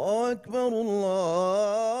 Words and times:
الله 0.00 0.32
أكبر 0.32 0.68
الله 0.68 2.00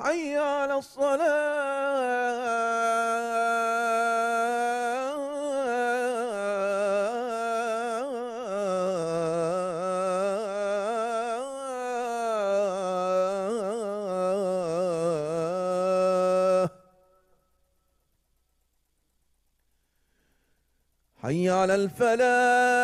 حي 0.00 0.36
على 0.38 0.78
الصلاة. 0.78 1.88
حي 21.22 21.50
على 21.50 21.74
الفلاح. 21.74 22.77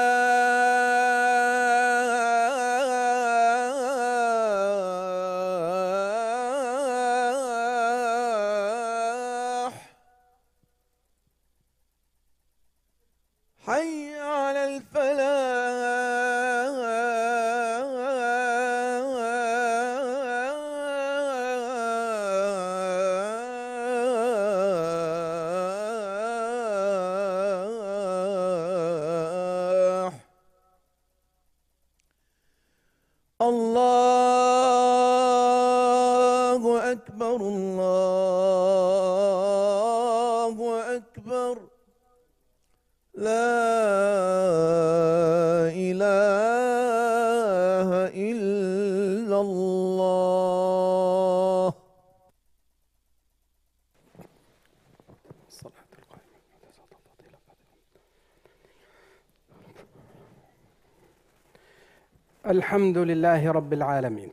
الحمد 62.47 62.99
لله 62.99 63.53
رب 63.53 63.73
العالمين. 63.73 64.33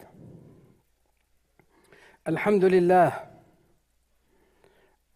الحمد 2.28 2.66
لله. 2.66 3.12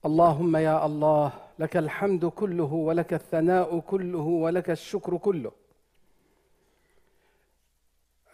اللهم 0.06 0.56
يا 0.56 0.86
الله 0.86 1.34
لك 1.60 1.78
الحمد 1.78 2.26
كله 2.26 2.74
ولك 2.74 3.14
الثناء 3.14 3.80
كله 3.80 4.20
ولك 4.20 4.70
الشكر 4.70 5.18
كله. 5.18 5.52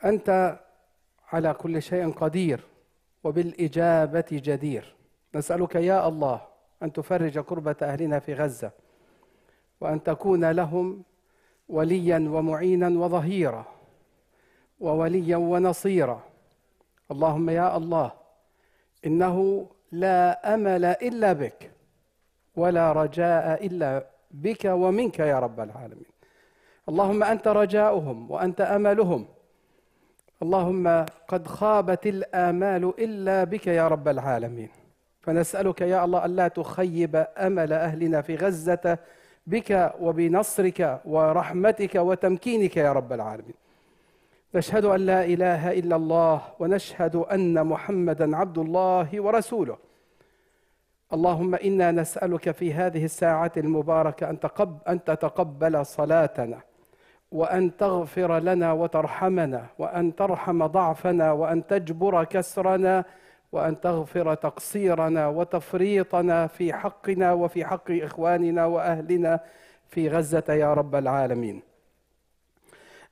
أنت 0.06 0.60
على 1.34 1.54
كل 1.54 1.82
شيء 1.82 2.12
قدير 2.12 2.60
وبالإجابة 3.24 4.30
جدير. 4.32 4.96
نسألك 5.36 5.76
يا 5.76 6.08
الله 6.08 6.42
أن 6.84 6.94
تفرج 6.94 7.40
كربة 7.40 7.76
أهلنا 7.82 8.20
في 8.20 8.34
غزة 8.34 8.72
وأن 9.82 10.04
تكون 10.04 10.52
لهم 10.52 11.04
وليا 11.70 12.20
ومعينا 12.30 12.90
وظهيرا. 12.90 13.81
ووليا 14.81 15.38
ونصيرا. 15.38 16.19
اللهم 17.12 17.50
يا 17.50 17.78
الله 17.78 18.12
إنه 19.06 19.68
لا 19.92 20.53
أمل 20.53 20.86
إلا 20.86 21.34
بك 21.34 21.72
ولا 22.56 22.92
رجاء 22.92 23.66
إلا 23.66 24.06
بك 24.31 24.66
ومنك 24.66 25.19
يا 25.19 25.40
رب 25.40 25.59
العالمين. 25.59 26.12
اللهم 26.90 27.24
أنت 27.24 27.47
رجاؤهم 27.47 28.31
وأنت 28.31 28.62
أملهم. 28.62 29.25
اللهم 30.44 31.06
قد 31.28 31.48
خابت 31.48 32.08
الآمال 32.08 32.94
إلا 33.00 33.44
بك 33.44 33.68
يا 33.68 33.88
رب 33.88 34.08
العالمين. 34.08 34.69
فنسألك 35.22 35.81
يا 35.81 36.06
الله 36.06 36.25
ألا 36.25 36.48
تخيب 36.48 37.25
أمل 37.38 37.74
أهلنا 37.74 38.22
في 38.22 38.36
غزة 38.36 38.98
بك 39.48 39.94
وبنصرك 40.02 41.02
ورحمتك 41.06 41.96
وتمكينك 41.96 42.78
يا 42.78 42.92
رب 42.94 43.13
العالمين. 43.13 43.53
نشهد 44.56 44.85
أن 44.85 45.00
لا 45.00 45.25
إله 45.25 45.72
إلا 45.72 45.95
الله 45.95 46.41
ونشهد 46.59 47.16
أن 47.16 47.67
محمدا 47.67 48.38
عبد 48.38 48.57
الله 48.57 49.22
ورسوله. 49.22 49.78
اللهم 51.13 51.56
إنا 51.56 51.92
نسألك 51.92 52.51
في 52.51 52.74
هذه 52.74 53.06
الساعة 53.06 53.51
المباركة 53.57 54.30
أن 54.30 54.38
أن 54.88 55.03
تتقبل 55.03 55.86
صلاتنا 55.86 56.62
وأن 57.31 57.77
تغفر 57.77 58.39
لنا 58.39 58.74
وترحمنا 58.74 59.65
وأن 59.80 60.15
ترحم 60.15 60.65
ضعفنا 60.65 61.31
وأن 61.31 61.68
تجبر 61.68 62.24
كسرنا 62.24 63.06
وأن 63.51 63.81
تغفر 63.81 64.33
تقصيرنا 64.33 65.27
وتفريطنا 65.27 66.47
في 66.47 66.74
حقنا 66.74 67.33
وفي 67.33 67.65
حق 67.65 67.92
إخواننا 67.92 68.65
وأهلنا 68.65 69.39
في 69.88 70.09
غزة 70.09 70.44
يا 70.50 70.74
رب 70.74 70.95
العالمين. 70.95 71.70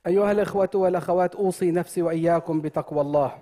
أيها 0.06 0.32
الإخوة 0.32 0.70
والأخوات 0.74 1.34
أوصي 1.34 1.70
نفسي 1.70 2.02
وإياكم 2.02 2.60
بتقوى 2.60 3.00
الله. 3.00 3.32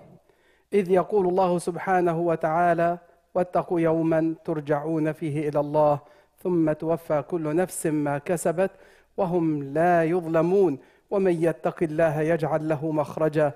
إذ 0.73 0.91
يقول 0.91 1.27
الله 1.27 1.59
سبحانه 1.59 2.19
وتعالى 2.19 2.97
واتقوا 3.35 3.79
يوما 3.79 4.35
ترجعون 4.45 5.11
فيه 5.11 5.49
إلى 5.49 5.59
الله 5.59 5.99
ثم 6.43 6.71
توفى 6.71 7.21
كل 7.21 7.55
نفس 7.55 7.87
ما 7.87 8.17
كسبت 8.17 8.71
وهم 9.17 9.63
لا 9.63 10.03
يظلمون. 10.03 10.77
ومن 11.11 11.43
يتق 11.43 11.83
الله 11.83 12.21
يجعل 12.21 12.69
له 12.69 12.91
مخرجا 12.91 13.51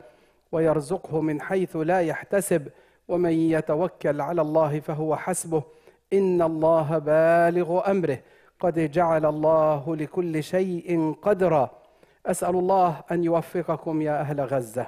ويرزقه 0.51 1.21
من 1.21 1.41
حيث 1.41 1.75
لا 1.75 2.01
يحتسب. 2.01 2.67
ومن 3.07 3.31
يتوكل 3.31 4.21
على 4.21 4.41
الله 4.41 4.79
فهو 4.79 5.15
حسبه. 5.15 5.63
إن 6.13 6.41
الله 6.41 6.97
بالغ 6.97 7.91
أمره. 7.91 8.19
قد 8.59 8.91
جعل 8.91 9.25
الله 9.25 9.95
لكل 9.95 10.43
شيء 10.43 11.15
قدرا. 11.21 11.82
أسأل 12.25 12.55
الله 12.55 13.03
أن 13.11 13.23
يوفقكم 13.23 14.01
يا 14.01 14.21
أهل 14.21 14.41
غزة 14.41 14.87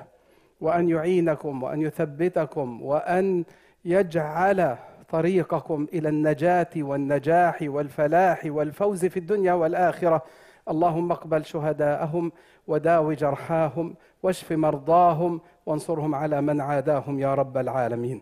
وأن 0.61 0.89
يعينكم 0.89 1.63
وأن 1.63 1.81
يثبتكم 1.81 2.81
وأن 2.81 3.43
يجعل 3.85 4.77
طريقكم 5.09 5.87
إلى 5.93 6.09
النجاة 6.09 6.69
والنجاح 6.77 7.57
والفلاح 7.61 8.41
والفوز 8.45 9.05
في 9.05 9.17
الدنيا 9.17 9.53
والآخرة. 9.53 10.21
اللهم 10.69 11.11
اقبل 11.11 11.45
شهداءهم 11.45 12.31
وداو 12.67 13.13
جرحاهم 13.13 13.95
واشف 14.23 14.51
مرضاهم 14.51 15.41
وانصرهم 15.65 16.15
على 16.15 16.41
من 16.41 16.61
عاداهم 16.61 17.19
يا 17.19 17.35
رب 17.35 17.57
العالمين. 17.57 18.21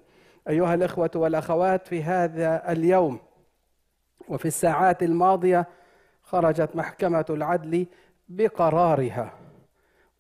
أيها 0.50 0.74
الإخوة 0.74 1.12
والأخوات 1.16 1.88
في 1.88 2.04
هذا 2.04 2.72
اليوم 2.72 3.20
وفي 4.30 4.46
الساعات 4.46 5.04
الماضية 5.04 5.68
خرجت 6.24 6.76
محكمة 6.76 7.26
العدل 7.30 7.86
بقرارها 8.30 9.34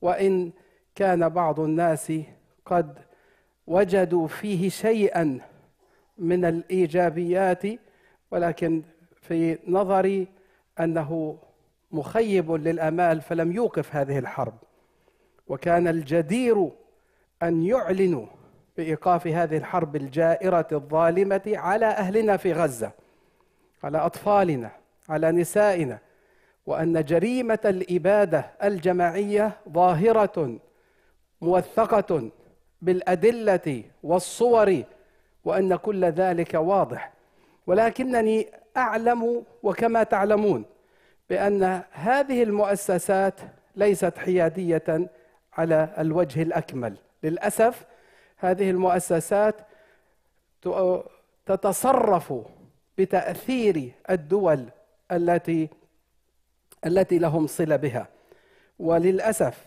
وإن 0.01 0.51
كان 0.95 1.29
بعض 1.29 1.59
الناس 1.59 2.13
قد 2.65 2.99
وجدوا 3.67 4.27
فيه 4.27 4.69
شيئا 4.69 5.39
من 6.17 6.45
الإيجابيات 6.45 7.63
ولكن 8.31 8.83
في 9.21 9.57
نظري 9.67 10.27
أنه 10.79 11.37
مخيب 11.91 12.51
للآمال 12.51 13.21
فلم 13.21 13.51
يوقف 13.51 13.95
هذه 13.95 14.19
الحرب. 14.19 14.53
وكان 15.47 15.87
الجدير 15.87 16.69
أن 17.43 17.63
يعلنوا 17.63 18.25
بإيقاف 18.77 19.27
هذه 19.27 19.57
الحرب 19.57 19.95
الجائرة 19.95 20.67
الظالمة 20.71 21.41
على 21.47 21.85
أهلنا 21.85 22.37
في 22.37 22.53
غزة 22.53 22.91
على 23.83 23.97
أطفالنا 23.97 24.71
على 25.09 25.31
نسائنا. 25.31 25.99
وأن 26.65 27.03
جريمة 27.05 27.59
الإبادة 27.65 28.51
الجماعية 28.63 29.51
ظاهرة 29.69 30.59
موثقة 31.41 32.29
بالأدلة 32.81 33.83
والصور 34.03 34.83
وأن 35.45 35.75
كل 35.75 36.05
ذلك 36.05 36.53
واضح. 36.53 37.13
ولكنني 37.67 38.47
أعلم 38.77 39.43
وكما 39.63 40.03
تعلمون 40.03 40.65
بأن 41.29 41.81
هذه 41.91 42.43
المؤسسات 42.43 43.39
ليست 43.75 44.17
حيادية 44.17 45.09
على 45.53 45.89
الوجه 45.97 46.41
الأكمل. 46.41 46.95
للأسف 47.23 47.85
هذه 48.37 48.69
المؤسسات 48.69 49.55
تتصرف 51.45 52.33
بتأثير 52.97 53.91
الدول 54.09 54.65
التي 55.11 55.69
التي 56.85 57.19
لهم 57.19 57.47
صلة 57.47 57.75
بها. 57.75 58.07
وللأسف 58.79 59.65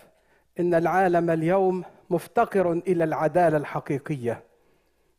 إن 0.60 0.74
العالم 0.74 1.30
اليوم 1.30 1.84
مفتقر 2.10 2.72
إلى 2.72 3.04
العدالة 3.04 3.56
الحقيقية 3.56 4.42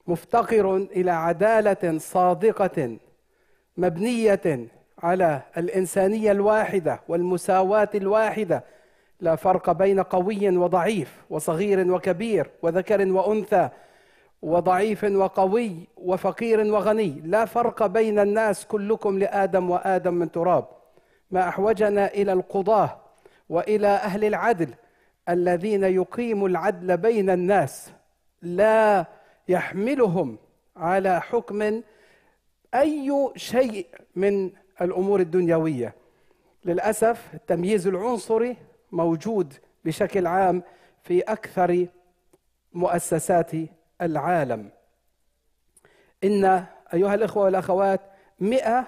مفتقر 0.08 0.76
إلى 0.76 1.12
عدالة 1.12 1.98
صادقة 1.98 2.98
مبنية 3.78 4.68
على 5.04 5.42
الإنسانية 5.58 6.32
الواحدة 6.32 7.02
والمساواة 7.08 7.90
الواحدة. 7.96 8.64
لا 9.22 9.36
فرق 9.36 9.72
بين 9.72 10.00
قوي 10.00 10.58
وضعيف 10.58 11.26
وصغير 11.30 11.92
وكبير 11.92 12.50
وذكر 12.62 13.12
وأنثى 13.12 13.70
وضعيف 14.42 15.04
وقوي 15.04 15.88
وفقير 15.98 16.74
وغني. 16.74 17.22
لا 17.26 17.46
فرق 17.46 17.86
بين 17.86 18.20
الناس 18.20 18.66
كلكم 18.66 19.20
لآدم 19.20 19.70
وآدم 19.70 20.14
من 20.14 20.32
تراب. 20.32 20.77
ما 21.32 21.48
احوجنا 21.48 22.08
إلى 22.08 22.34
القضاة 22.34 23.02
وإلى 23.50 23.88
أهل 23.88 24.26
العدل 24.26 24.74
الذين 25.30 25.84
يقيموا 25.84 26.50
العدل 26.50 26.98
بين 26.98 27.30
الناس 27.30 27.92
لا 28.42 29.06
يحملهم 29.48 30.38
على 30.76 31.22
حكم 31.22 31.82
أي 32.74 33.32
شيء 33.36 33.88
من 34.16 34.52
الأمور 34.82 35.20
الدنيوية. 35.20 35.96
للأسف 36.66 37.34
التمييز 37.34 37.88
العنصري 37.88 38.58
موجود 38.92 39.54
بشكل 39.86 40.28
عام 40.28 40.64
في 41.04 41.22
أكثر 41.22 41.88
مؤسسات 42.74 43.52
العالم. 44.02 44.70
إن 46.24 46.66
أيها 46.94 47.14
الإخوة 47.16 47.44
والأخوات 47.44 48.02
مئة 48.40 48.88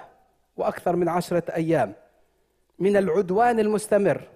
وأكثر 0.58 0.96
من 0.96 1.10
عشرة 1.10 1.44
أيام. 1.56 1.94
من 2.80 2.98
العدوان 2.98 3.60
المستمر 3.60 4.28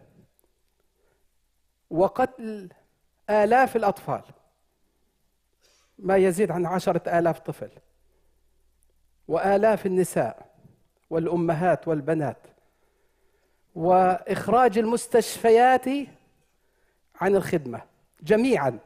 وقتل 1.90 2.70
آلاف 3.30 3.76
الأطفال. 3.76 4.22
ما 6.00 6.18
يزيد 6.18 6.52
عن 6.52 6.66
عشرة 6.66 7.20
آلاف 7.20 7.40
طفل. 7.40 7.70
وآلاف 9.28 9.86
النساء 9.86 10.56
والأمهات 11.10 11.88
والبنات. 11.88 12.48
وإخراج 13.76 14.78
المستشفيات 14.78 15.88
عن 17.16 17.36
الخدمة 17.36 17.82
جميعا. 18.22 18.80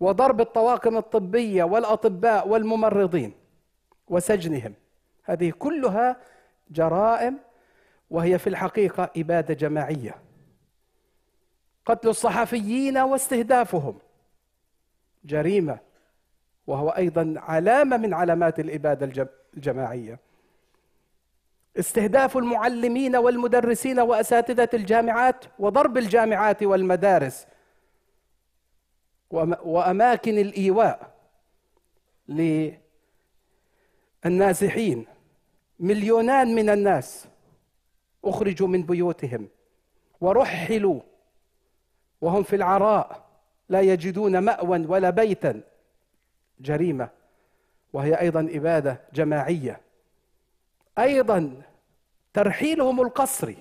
وضرب 0.00 0.40
الطواقم 0.40 0.96
الطبية 0.96 1.64
والأطباء 1.64 2.48
والممرضين 2.48 3.32
وسجنهم. 4.08 4.74
هذه 5.24 5.50
كلها 5.50 6.16
جرائم 6.70 7.38
وهي 8.10 8.38
في 8.38 8.46
الحقيقة 8.46 9.10
إبادة 9.16 9.54
جماعية. 9.54 10.14
قتل 11.86 12.08
الصحفيين 12.08 12.98
واستهدافهم. 12.98 13.98
جريمة 15.24 15.78
وهو 16.66 16.88
أيضا 16.88 17.34
علامة 17.36 17.96
من 17.96 18.14
علامات 18.14 18.60
الإبادة 18.60 19.28
الجماعية. 19.56 20.18
استهداف 21.78 22.36
المعلمين 22.36 23.16
والمدرسين 23.16 24.00
وأساتذة 24.00 24.68
الجامعات 24.74 25.44
وضرب 25.58 25.98
الجامعات 25.98 26.62
والمدارس 26.62 27.46
وأماكن 29.64 30.38
الإيواء 30.38 31.14
للنازحين. 34.24 35.06
مليونان 35.80 36.54
من 36.54 36.70
الناس 36.70 37.26
أخرجوا 38.24 38.68
من 38.68 38.82
بيوتهم 38.82 39.48
ورحلوا 40.20 41.00
وهم 42.20 42.42
في 42.42 42.56
العراء 42.56 43.24
لا 43.68 43.80
يجدون 43.80 44.38
مأوى 44.38 44.86
ولا 44.86 45.10
بيتا. 45.10 45.60
جريمة 46.60 47.08
وهي 47.92 48.20
أيضا 48.20 48.48
إبادة 48.52 49.00
جماعية. 49.14 49.80
أيضا 50.98 51.62
ترحيلهم 52.34 53.00
القسري 53.00 53.56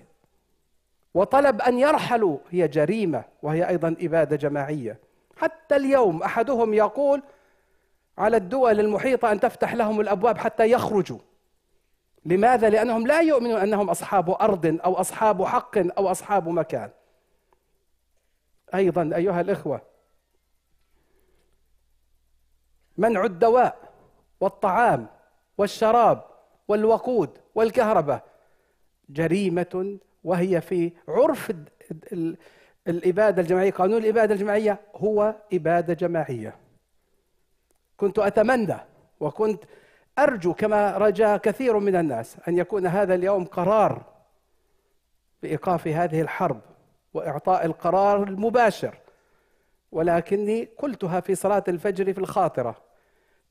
وطلب 1.13 1.62
أن 1.62 1.79
يرحلوا 1.79 2.38
هي 2.50 2.67
جريمة 2.67 3.24
وهي 3.43 3.70
أيضا 3.70 3.96
إبادة 4.01 4.36
جماعية. 4.36 4.98
حتى 5.38 5.75
اليوم 5.75 6.24
أحدهم 6.24 6.74
يقول 6.74 7.22
على 8.17 8.38
الدول 8.38 8.79
المحيطة 8.79 9.32
أن 9.32 9.39
تفتح 9.39 9.74
لهم 9.74 10.01
الأبواب 10.01 10.38
حتى 10.38 10.72
يخرجوا. 10.72 11.20
لماذا 12.25 12.70
لأنهم 12.70 13.08
لا 13.08 13.22
يؤمنون 13.22 13.58
أنهم 13.62 13.89
أصحاب 13.89 14.30
أرض 14.30 14.80
أو 14.86 14.94
أصحاب 14.94 15.44
حق 15.44 15.77
أو 15.77 16.12
أصحاب 16.12 16.50
مكان. 16.50 16.89
أيضا 18.75 19.12
أيها 19.15 19.42
الإخوة 19.42 19.82
منع 22.98 23.25
الدواء 23.25 23.94
والطعام 24.39 25.08
والشراب 25.58 26.24
والوقود 26.68 27.38
والكهرباء 27.56 28.24
جريمة 29.10 30.00
وهي 30.24 30.62
في 30.62 30.92
عرف 31.08 31.51
الإبادة 32.88 33.42
الجماعية. 33.42 33.72
قانون 33.72 33.98
الإبادة 33.98 34.34
الجماعية 34.34 34.82
هو 34.96 35.36
إبادة 35.53 35.94
جماعية. 35.94 36.56
كنت 37.98 38.20
أتمنى 38.20 38.77
وكنت 39.20 39.63
أرجو 40.20 40.53
كما 40.53 40.98
رجا 40.98 41.38
كثير 41.38 41.79
من 41.79 41.96
الناس 41.96 42.38
أن 42.48 42.58
يكون 42.58 42.88
هذا 42.88 43.15
اليوم 43.15 43.46
قرار 43.46 44.01
بإيقاف 45.43 45.88
هذه 45.88 46.22
الحرب 46.22 46.62
وإعطاء 47.13 47.65
القرار 47.65 48.24
المباشر 48.24 48.98
ولكني 49.91 50.70
قلتها 50.77 51.20
في 51.20 51.36
صلاة 51.36 51.63
الفجر 51.67 52.13
في 52.13 52.20
الخاطرة 52.20 52.75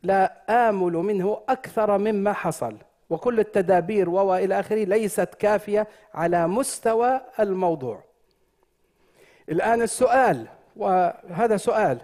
لا 0.02 0.42
آمل 0.68 0.92
منه 0.92 1.40
أكثر 1.48 1.98
مما 1.98 2.32
حصل 2.32 2.76
وكل 3.10 3.40
التدابير 3.40 4.10
والى 4.10 4.60
آخره 4.60 4.84
ليست 4.84 5.34
كافية 5.34 5.88
على 6.14 6.46
مستوى 6.46 7.20
الموضوع. 7.40 8.04
الآن 9.48 9.82
السؤال 9.82 10.46
وهذا 10.76 11.56
سؤال 11.56 11.98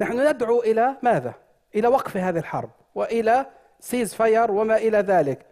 نحن 0.00 0.28
ندعو 0.28 0.60
إلى 0.62 0.96
ماذا؟ 1.02 1.34
إلى 1.74 1.88
وقف 1.88 2.16
هذه 2.16 2.38
الحرب 2.38 2.70
وإلى 2.94 3.46
cease 3.80 4.14
fire 4.14 4.50
وما 4.50 4.76
إلى 4.76 4.98
ذلك. 4.98 5.46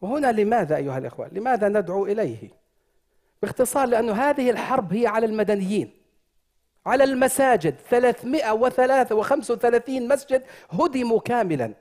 وهنا 0.00 0.32
لماذا 0.32 0.76
أيها 0.76 0.98
الإخوة؟ 0.98 1.28
لماذا 1.28 1.68
ندعو 1.68 2.06
إليه؟ 2.06 2.50
باختصار 3.42 3.86
لأن 3.86 4.10
هذه 4.10 4.50
الحرب 4.50 4.92
هي 4.92 5.06
على 5.06 5.26
المدنيين 5.26 5.96
على 6.86 7.04
المساجد. 7.04 7.76
335 7.90 10.08
مسجد 10.08 10.42
هدموا 10.70 11.20
كاملا. 11.20 11.74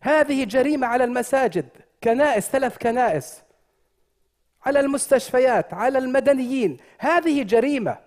هذه 0.00 0.44
جريمة 0.44 0.86
على 0.86 1.04
المساجد 1.04 1.68
كنائس 2.04 2.48
ثلاث 2.48 2.78
كنائس 2.78 3.42
على 4.66 4.80
المستشفيات 4.80 5.74
على 5.74 5.98
المدنيين. 5.98 6.78
هذه 6.98 7.42
جريمة. 7.42 7.98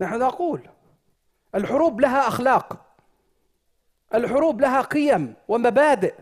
نحن 0.00 0.18
نقول 0.18 0.68
الحروب 1.54 2.00
لها 2.00 2.28
أخلاق. 2.28 2.87
الحروب 4.14 4.60
لها 4.60 4.80
قيم 4.80 5.34
ومبادئ. 5.48 6.14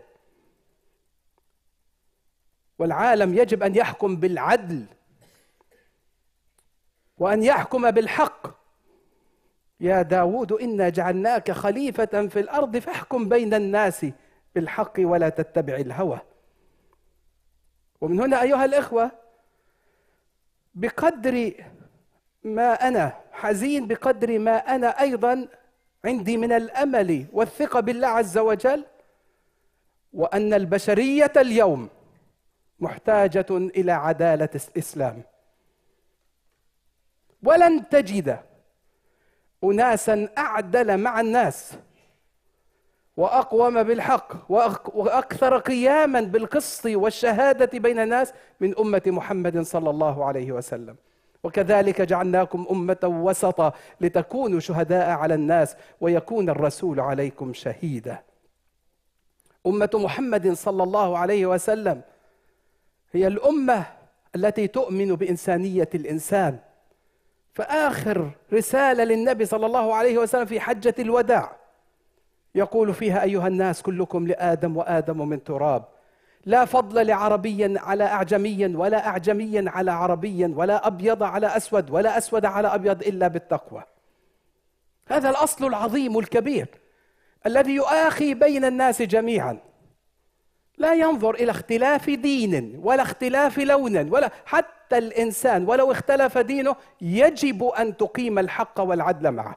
والعالم 2.78 3.34
يجب 3.34 3.62
أن 3.62 3.74
يحكم 3.74 4.16
بالعدل 4.16 4.86
وأن 7.18 7.42
يحكم 7.42 7.90
بالحق. 7.90 8.56
يا 9.80 10.02
داود 10.02 10.52
إنا 10.52 10.88
جعلناك 10.88 11.50
خليفة 11.50 12.28
في 12.28 12.40
الأرض 12.40 12.76
فاحكم 12.76 13.28
بين 13.28 13.54
الناس 13.54 14.06
بالحق 14.54 14.92
ولا 14.98 15.28
تتبع 15.28 15.74
الهوى. 15.74 16.20
ومن 18.00 18.20
هنا 18.20 18.42
أيها 18.42 18.64
الإخوة 18.64 19.10
بقدر 20.74 21.52
ما 22.44 22.88
أنا 22.88 23.20
حزين 23.32 23.86
بقدر 23.86 24.38
ما 24.38 24.56
أنا 24.56 25.00
أيضا 25.00 25.48
عندي 26.06 26.36
من 26.36 26.52
الأمل 26.52 27.26
والثقة 27.32 27.80
بالله 27.80 28.08
عز 28.08 28.38
وجل 28.38 28.84
وأن 30.12 30.54
البشرية 30.54 31.32
اليوم 31.36 31.88
محتاجة 32.80 33.46
إلى 33.50 33.92
عدالة 33.92 34.48
الإسلام. 34.68 35.22
ولن 37.42 37.88
تجد 37.88 38.40
أناسا 39.64 40.28
أعدل 40.38 40.98
مع 40.98 41.20
الناس 41.20 41.74
وأقوم 43.16 43.82
بالحق 43.82 44.50
وأكثر 44.94 45.58
قياما 45.58 46.20
بالقسط 46.20 46.86
والشهادة 46.86 47.78
بين 47.78 47.98
الناس 47.98 48.32
من 48.60 48.78
أمة 48.78 49.02
محمد 49.06 49.60
صلى 49.60 49.90
الله 49.90 50.24
عليه 50.24 50.52
وسلم. 50.52 50.96
وكذلك 51.44 52.02
جعلناكم 52.02 52.66
أمة 52.70 52.98
وسطا 53.04 53.72
لتكونوا 54.00 54.60
شهداء 54.60 55.10
على 55.10 55.34
الناس 55.34 55.76
ويكون 56.00 56.50
الرسول 56.50 57.00
عليكم 57.00 57.52
شهيدا. 57.54 58.22
أمة 59.66 59.90
محمد 59.94 60.52
صلى 60.52 60.82
الله 60.82 61.18
عليه 61.18 61.46
وسلم 61.46 62.02
هي 63.12 63.26
الأمة 63.26 63.86
التي 64.36 64.66
تؤمن 64.66 65.14
بإنسانية 65.14 65.88
الإنسان. 65.94 66.58
فآخر 67.54 68.30
رسالة 68.52 69.04
للنبي 69.04 69.44
صلى 69.44 69.66
الله 69.66 69.94
عليه 69.94 70.18
وسلم 70.18 70.44
في 70.44 70.60
حجة 70.60 70.94
الوداع. 70.98 71.56
يقول 72.54 72.94
فيها 72.94 73.22
أيها 73.22 73.48
الناس 73.48 73.82
كلكم 73.82 74.26
لآدم 74.26 74.76
وآدم 74.76 75.28
من 75.28 75.44
تراب. 75.44 75.84
لا 76.46 76.64
فضل 76.64 77.06
لعربي 77.06 77.78
على 77.78 78.04
أعجمي 78.04 78.66
ولا 78.66 79.06
أعجمي 79.06 79.68
على 79.68 79.90
عربي 79.90 80.44
ولا 80.44 80.86
أبيض 80.86 81.22
على 81.22 81.56
أسود 81.56 81.90
ولا 81.90 82.18
أسود 82.18 82.44
على 82.44 82.74
أبيض 82.74 83.02
إلا 83.02 83.28
بالتقوى. 83.28 83.82
هذا 85.08 85.30
الأصل 85.30 85.66
العظيم 85.66 86.18
الكبير 86.18 86.68
الذي 87.46 87.74
يؤاخي 87.74 88.34
بين 88.34 88.64
الناس 88.64 89.02
جميعا. 89.02 89.58
لا 90.78 90.94
ينظر 90.94 91.34
إلى 91.34 91.50
اختلاف 91.50 92.10
دين 92.10 92.80
ولا 92.82 93.02
اختلاف 93.02 93.58
لون 93.58 94.10
ولا 94.10 94.30
حتى 94.44 94.98
الإنسان 94.98 95.68
ولو 95.68 95.92
اختلف 95.92 96.38
دينه 96.38 96.76
يجب 97.00 97.64
أن 97.64 97.96
تقيم 97.96 98.38
الحق 98.38 98.80
والعدل 98.80 99.30
معه. 99.30 99.56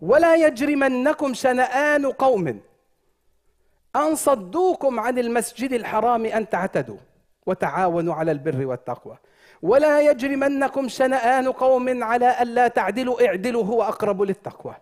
ولا 0.00 0.36
يجرمنكم 0.36 1.34
شنآن 1.34 2.06
قوم. 2.06 2.60
أن 3.98 4.14
صدوكم 4.14 5.00
عن 5.00 5.18
المسجد 5.18 5.72
الحرام 5.72 6.26
أن 6.26 6.48
تعتدوا 6.48 6.96
وتعاونوا 7.46 8.14
على 8.14 8.32
البر 8.32 8.66
والتقوى. 8.66 9.16
ولا 9.62 10.00
يجرمنكم 10.00 10.88
شنآن 10.88 11.52
قوم 11.52 12.04
على 12.04 12.42
ألا 12.42 12.68
تعدلوا 12.68 13.26
اعدلوا 13.26 13.64
هو 13.64 13.82
أقرب 13.82 14.22
للتقوى. 14.22 14.74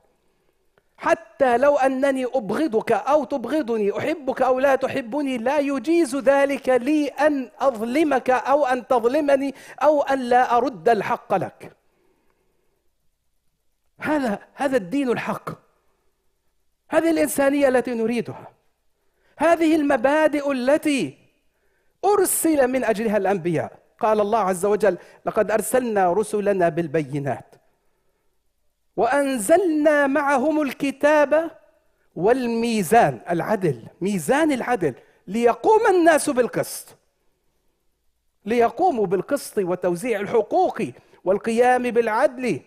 حتى 0.99 1.56
لو 1.56 1.76
أنني 1.76 2.25
أبغضك 2.25 2.92
أو 2.92 3.25
تبغضني 3.25 3.99
أحبك 3.99 4.42
أو 4.42 4.58
لا 4.58 4.75
تحبني 4.75 5.38
لا 5.38 5.58
يجيز 5.58 6.16
ذلك 6.16 6.68
لي 6.68 7.08
أن 7.08 7.50
أظلمك 7.58 8.30
أو 8.30 8.66
أن 8.66 8.87
تظلمني 8.87 9.54
أو 9.82 10.02
أن 10.02 10.18
لا 10.18 10.56
أرد 10.56 10.88
الحق 10.88 11.35
لك. 11.35 11.73
هذا 14.00 14.38
هذا 14.54 14.76
الدين 14.76 15.08
الحق. 15.08 15.50
هذه 16.88 17.11
الإنسانية 17.11 17.68
التي 17.68 17.94
نريدها. 17.94 18.56
هذه 19.37 19.76
المبادئ 19.76 20.52
التي 20.52 21.19
أرسل 22.05 22.69
من 22.69 22.85
أجلها 22.85 23.16
الأنبياء. 23.16 23.87
قال 24.00 24.21
الله 24.21 24.38
عز 24.38 24.66
وجل 24.66 24.99
لقد 25.26 25.50
أرسلنا 25.50 26.12
رسلنا 26.12 26.69
بالبينات 26.69 27.55
وأنزلنا 28.97 30.07
معهم 30.07 30.62
الكتاب 30.62 31.50
والميزان 32.16 33.21
العدل 33.31 33.83
ميزان 34.00 34.52
العدل 34.52 34.95
ليقوم 35.26 35.87
الناس 35.87 36.31
بالقسط 36.31 36.97
ليقوموا 38.45 39.07
بالقسط 39.07 39.59
وتوزيع 39.59 40.21
الحقوق 40.21 40.83
والقيام 41.25 41.83
بالعدل. 41.83 42.61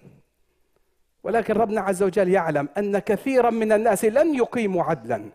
ولكن 1.23 1.53
ربنا 1.53 1.81
عز 1.81 2.03
وجل 2.03 2.29
يعلم 2.29 2.69
أن 2.77 2.99
كثيرا 2.99 3.49
من 3.49 3.71
الناس 3.71 4.05
لن 4.05 4.35
يقيموا 4.35 4.83
عدلا. 4.83 5.29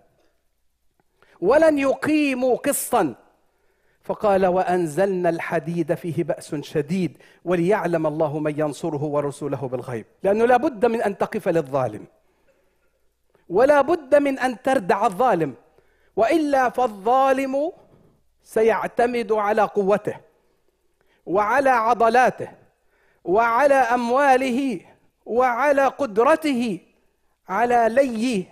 ولن 1.40 1.78
يقيموا 1.78 2.56
قسطا. 2.56 3.14
فقال 4.02 4.46
وأنزلنا 4.46 5.28
الحديد 5.28 5.94
فيه 5.94 6.24
بأس 6.24 6.54
شديد 6.54 7.18
وليعلم 7.44 8.06
الله 8.06 8.38
من 8.38 8.60
ينصره 8.60 9.04
ورسوله 9.04 9.68
بالغيب. 9.68 10.06
لأنه 10.22 10.44
لا 10.44 10.56
بد 10.56 10.86
من 10.86 11.02
أن 11.02 11.18
تقف 11.18 11.48
للظالم. 11.48 12.04
ولا 13.48 13.80
بد 13.80 14.14
من 14.14 14.38
أن 14.38 14.62
تردع 14.62 15.06
الظالم. 15.06 15.54
وإلا 16.16 16.68
فالظالم 16.68 17.72
سيعتمد 18.44 19.32
على 19.32 19.62
قوته 19.62 20.16
وعلى 21.26 21.70
عضلاته 21.70 22.48
وعلى 23.24 23.74
أمواله 23.74 24.80
وعلى 25.26 25.86
قدرته 25.86 26.80
على 27.48 27.86
لي 27.90 28.46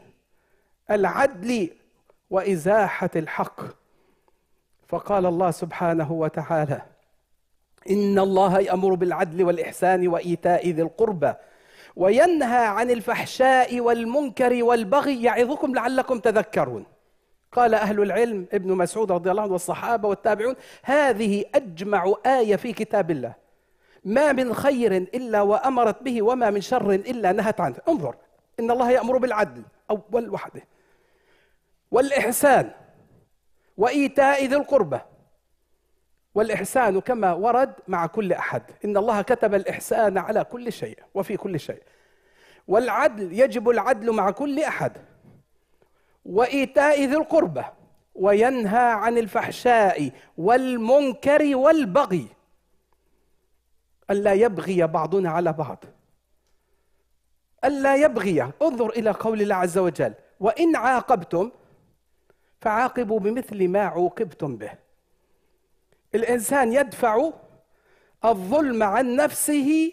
العدل 0.90 1.70
وإزاحة 2.32 3.10
الحق. 3.16 3.60
فقال 4.88 5.26
الله 5.26 5.50
سبحانه 5.50 6.12
وتعالى 6.12 6.82
إن 7.90 8.18
الله 8.18 8.60
يأمر 8.60 8.94
بالعدل 8.94 9.44
والإحسان 9.44 10.08
وإيتاء 10.08 10.68
ذي 10.68 10.82
القربى 10.82 11.32
وينهى 11.96 12.66
عن 12.66 12.90
الفحشاء 12.90 13.80
والمنكر 13.80 14.64
والبغي 14.64 15.22
يعظكم 15.22 15.74
لعلكم 15.74 16.18
تذكرون. 16.18 16.84
قال 17.52 17.74
أهل 17.74 18.02
العلم 18.02 18.46
ابن 18.52 18.72
مسعود 18.72 19.12
رضي 19.12 19.30
الله 19.30 19.42
عنه 19.42 19.52
والصحابة 19.52 20.08
والتابعون 20.08 20.54
هذه 20.82 21.44
أجمع 21.54 22.12
آية 22.26 22.56
في 22.56 22.72
كتاب 22.72 23.10
الله. 23.10 23.34
ما 24.04 24.32
من 24.32 24.54
خير 24.54 24.96
إلا 24.96 25.42
وأمرت 25.42 26.02
به 26.02 26.22
وما 26.22 26.50
من 26.50 26.60
شر 26.60 26.90
إلا 26.94 27.32
نهت 27.32 27.60
عنه. 27.60 27.76
انظر 27.88 28.14
إن 28.60 28.70
الله 28.70 28.90
يأمر 28.90 29.16
بالعدل 29.18 29.62
أول 29.90 30.30
وحده. 30.30 30.62
والإحسان 31.92 32.70
وإيتاء 33.76 34.46
ذي 34.46 34.56
القربى 34.56 35.00
والإحسان 36.34 37.00
كما 37.00 37.32
ورد 37.32 37.74
مع 37.88 38.06
كل 38.06 38.32
أحد. 38.32 38.62
إن 38.84 38.96
الله 38.96 39.22
كتب 39.22 39.54
الإحسان 39.54 40.18
على 40.18 40.44
كل 40.44 40.72
شيء 40.72 40.98
وفي 41.14 41.36
كل 41.36 41.60
شيء. 41.60 41.82
والعدل 42.68 43.40
يجب 43.40 43.68
العدل 43.68 44.12
مع 44.12 44.30
كل 44.30 44.60
أحد. 44.60 44.92
وإيتاء 46.24 47.04
ذي 47.04 47.16
القربى 47.16 47.64
وينهى 48.14 48.92
عن 48.92 49.18
الفحشاء 49.18 50.10
والمنكر 50.38 51.56
والبغي. 51.56 52.26
ألا 54.10 54.32
يبغي 54.32 54.86
بعضنا 54.86 55.30
على 55.30 55.52
بعض. 55.52 55.84
ألا 57.64 57.96
يبغي 57.96 58.52
انظر 58.62 58.90
إلى 58.90 59.10
قول 59.10 59.42
الله 59.42 59.54
عز 59.54 59.78
وجل 59.78 60.14
وإن 60.40 60.76
عاقبتم 60.76 61.50
فعاقبوا 62.62 63.20
بمثل 63.20 63.68
ما 63.68 63.82
عوقبتم 63.82 64.56
به. 64.56 64.70
الإنسان 66.14 66.72
يدفع 66.72 67.30
الظلم 68.24 68.82
عن 68.82 69.16
نفسه 69.16 69.92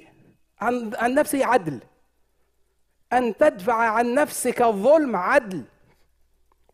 عن, 0.62 0.92
عن 0.96 1.14
نفسه 1.14 1.46
عدل. 1.46 1.80
أن 3.14 3.38
تدفع 3.38 3.74
عن 3.74 4.14
نفسك 4.14 4.62
الظلم 4.62 5.16
عدل 5.16 5.64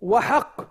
وحق 0.02 0.62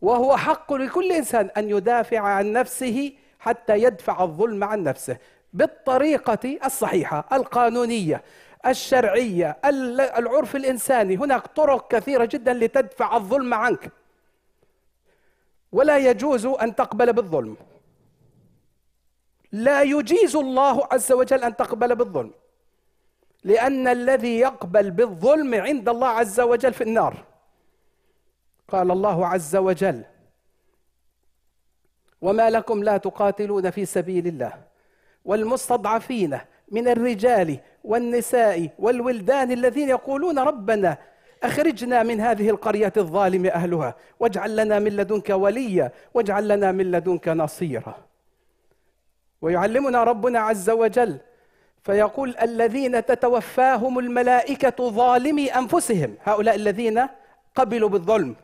وهو 0.00 0.36
حق 0.36 0.72
لكل 0.72 1.12
إنسان 1.12 1.50
أن 1.56 1.70
يدافع 1.70 2.20
عن 2.20 2.52
نفسه 2.52 3.12
حتى 3.38 3.82
يدفع 3.82 4.24
الظلم 4.24 4.64
عن 4.64 4.82
نفسه. 4.82 5.16
بالطريقة 5.52 6.58
الصحيحة 6.64 7.28
القانونية 7.32 8.22
الشرعية 8.66 9.56
العرف 10.18 10.56
الإنساني. 10.56 11.16
هناك 11.16 11.46
طرق 11.46 11.90
كثيرة 11.90 12.24
جدا 12.24 12.52
لتدفع 12.52 13.16
الظلم 13.16 13.54
عنك. 13.54 13.90
ولا 15.76 15.96
يجوز 15.98 16.46
أن 16.46 16.74
تقبل 16.74 17.12
بالظلم. 17.12 17.56
لا 19.52 19.82
يجيز 19.82 20.36
الله 20.36 20.88
عز 20.92 21.12
وجل 21.12 21.44
أن 21.44 21.56
تقبل 21.56 21.94
بالظلم 21.96 22.32
لأن 23.44 23.88
الذي 23.88 24.38
يقبل 24.38 24.90
بالظلم 24.90 25.54
عند 25.54 25.88
الله 25.88 26.08
عز 26.08 26.40
وجل 26.40 26.72
في 26.72 26.84
النار. 26.84 27.14
قال 28.68 28.90
الله 28.90 29.26
عز 29.26 29.56
وجل 29.56 30.04
وما 32.20 32.50
لكم 32.50 32.82
لا 32.82 32.96
تقاتلون 32.96 33.70
في 33.70 33.84
سبيل 33.86 34.26
الله 34.26 34.52
والمستضعفين 35.24 36.38
من 36.68 36.88
الرجال 36.88 37.58
والنساء 37.84 38.70
والولدان 38.78 39.52
الذين 39.52 39.88
يقولون 39.88 40.38
ربنا 40.38 40.98
أخرجنا 41.46 42.02
من 42.02 42.20
هذه 42.20 42.50
القرية 42.50 42.92
الظالم 42.96 43.46
أهلها. 43.46 43.96
واجعل 44.20 44.56
لنا 44.56 44.78
من 44.78 44.96
لدنك 44.96 45.30
وليا 45.30 45.92
واجعل 46.14 46.48
لنا 46.48 46.72
من 46.72 46.90
لدنك 46.90 47.28
نصيرا. 47.28 47.94
ويعلمنا 49.42 50.04
ربنا 50.04 50.38
عز 50.38 50.70
وجل 50.70 51.18
فيقول 51.84 52.36
الذين 52.42 53.04
تتوفاهم 53.04 53.98
الملائكة 53.98 54.90
ظالمي 54.90 55.54
أنفسهم. 55.54 56.16
هؤلاء 56.24 56.54
الذين 56.54 57.06
قبلوا 57.54 57.88
بالظلم. 57.88 58.36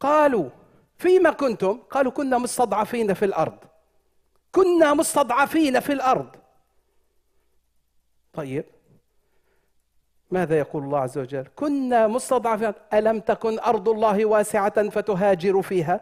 قالوا 0.00 0.50
فيما 0.98 1.30
كنتم؟ 1.30 1.78
قالوا 1.90 2.12
كنا 2.12 2.38
مستضعفين 2.38 3.14
في 3.14 3.24
الأرض. 3.24 3.58
كنا 4.52 4.94
مستضعفين 4.94 5.80
في 5.80 5.92
الأرض. 5.92 6.36
طيب 8.32 8.64
ماذا 10.30 10.58
يقول 10.58 10.84
الله 10.84 10.98
عز 10.98 11.18
وجل؟ 11.18 11.46
كنا 11.56 12.06
مستضعفين. 12.06 12.72
ألم 12.94 13.20
تكن 13.20 13.58
أرض 13.58 13.88
الله 13.88 14.24
واسعة 14.24 14.88
فتهاجر 14.88 15.62
فيها؟ 15.62 16.00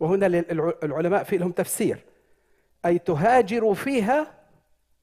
وهنا 0.00 0.26
العلماء 0.82 1.22
في 1.22 1.38
لهم 1.38 1.52
تفسير. 1.52 2.04
أي 2.86 2.98
تهاجر 2.98 3.74
فيها 3.74 4.26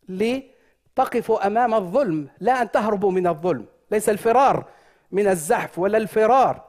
لتقفوا 0.10 1.48
أمام 1.48 1.74
الظلم 1.74 2.28
لا 2.40 2.62
أن 2.62 2.72
تهربوا 2.72 3.12
من 3.12 3.28
الظلم. 3.28 3.66
ليس 3.92 4.10
الفرار 4.10 4.66
من 5.12 5.28
الزحف 5.28 5.80
ولا 5.80 5.98
الفرار 5.98 6.66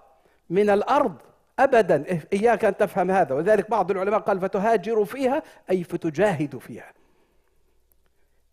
من 0.50 0.70
الأرض 0.70 1.14
ابدا. 1.58 2.20
إياك 2.32 2.64
أن 2.64 2.76
تفهم 2.76 3.10
هذا. 3.10 3.34
ولذلك 3.34 3.70
بعض 3.70 3.90
العلماء 3.90 4.20
قال 4.20 4.40
فتهاجر 4.40 5.04
فيها 5.04 5.42
أي 5.70 5.84
فتجاهد 5.84 6.58
فيها. 6.58 6.92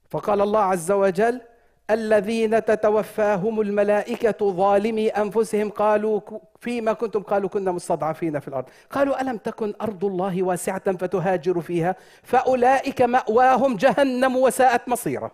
فقال 0.10 0.42
الله 0.42 0.62
عز 0.62 0.92
وجل 0.92 1.42
الذين 1.90 2.66
تتوفاهم 2.66 3.62
الملائكة 3.62 4.52
ظالمي 4.52 5.10
أنفسهم 5.10 5.70
قالوا 5.70 6.22
فيما 6.60 6.94
كنتم 6.94 7.22
قالوا 7.22 7.50
كنا 7.50 7.72
مستضعفين 7.72 8.40
في 8.40 8.48
الأرض. 8.48 8.66
قالوا 8.90 9.22
ألم 9.22 9.38
تكن 9.38 9.74
أرض 9.82 10.06
الله 10.06 10.44
واسعة 10.44 10.98
فتهاجر 10.98 11.62
فيها؟ 11.62 11.96
فأولئك 12.24 13.02
مأواهم 13.02 13.76
جهنم 13.76 14.36
وساءت 14.36 14.90
مصيرا 14.90 15.32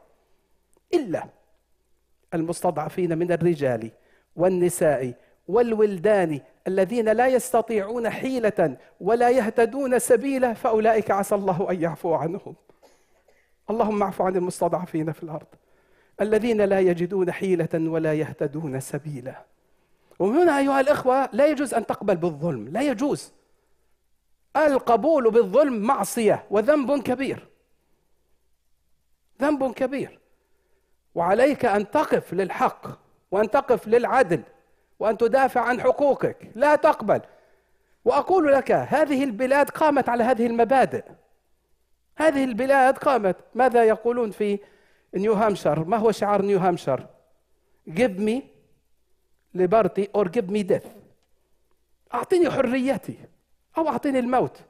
إلا 0.93 1.23
المستضعفين 2.33 3.17
من 3.17 3.31
الرجال 3.31 3.91
والنساء 4.35 5.13
والولدان 5.47 6.39
الذين 6.67 7.09
لا 7.09 7.27
يستطيعون 7.27 8.09
حيلة 8.09 8.77
ولا 9.01 9.29
يهتدون 9.29 9.99
سبيلا 9.99 10.53
فأولئك 10.53 11.11
عسى 11.11 11.35
الله 11.35 11.67
أن 11.71 11.81
يعفو 11.81 12.13
عنهم. 12.13 12.55
اللهم 13.69 14.03
اعف 14.03 14.21
عن 14.21 14.35
المستضعفين 14.35 15.11
في 15.11 15.23
الأرض. 15.23 15.47
الذين 16.21 16.61
لا 16.61 16.79
يجدون 16.79 17.31
حيلة 17.31 17.69
ولا 17.73 18.13
يهتدون 18.13 18.79
سبيلا. 18.79 19.45
ومن 20.19 20.37
هنا 20.37 20.59
أيها 20.59 20.79
الإخوة 20.79 21.29
لا 21.33 21.47
يجوز 21.47 21.73
أن 21.73 21.85
تقبل 21.85 22.15
بالظلم 22.15 22.67
لا 22.67 22.81
يجوز. 22.81 23.31
القبول 24.57 25.31
بالظلم 25.31 25.73
معصية 25.73 26.45
وذنب 26.49 27.01
كبير. 27.01 27.47
ذنب 29.41 29.73
كبير. 29.73 30.19
وعليك 31.15 31.65
أن 31.65 31.91
تقف 31.91 32.33
للحق 32.33 32.87
وأن 33.31 33.49
تقف 33.49 33.87
للعدل 33.87 34.41
وأن 34.99 35.17
تدافع 35.17 35.61
عن 35.61 35.81
حقوقك. 35.81 36.51
لا 36.55 36.75
تقبل. 36.75 37.21
وأقول 38.05 38.53
لك 38.53 38.71
هذه 38.71 39.23
البلاد 39.23 39.69
قامت 39.69 40.09
على 40.09 40.23
هذه 40.23 40.45
المبادئ. 40.47 41.03
هذه 42.15 42.43
البلاد 42.43 42.97
قامت. 42.97 43.35
ماذا 43.55 43.83
يقولون 43.83 44.31
في 44.31 44.59
نيو 45.15 45.33
هامشر 45.33 45.83
ما 45.83 45.97
هو 45.97 46.11
شعار 46.11 46.41
نيو 46.41 46.59
هامشر 46.59 47.07
give 47.89 48.19
me 48.19 48.41
liberty 49.57 50.07
or 50.17 50.25
give 50.25 50.49
me 50.49 50.63
death. 50.63 50.87
أعطني 52.13 52.51
حريتي 52.51 53.17
أو 53.77 53.87
أعطني 53.87 54.19
الموت. 54.19 54.61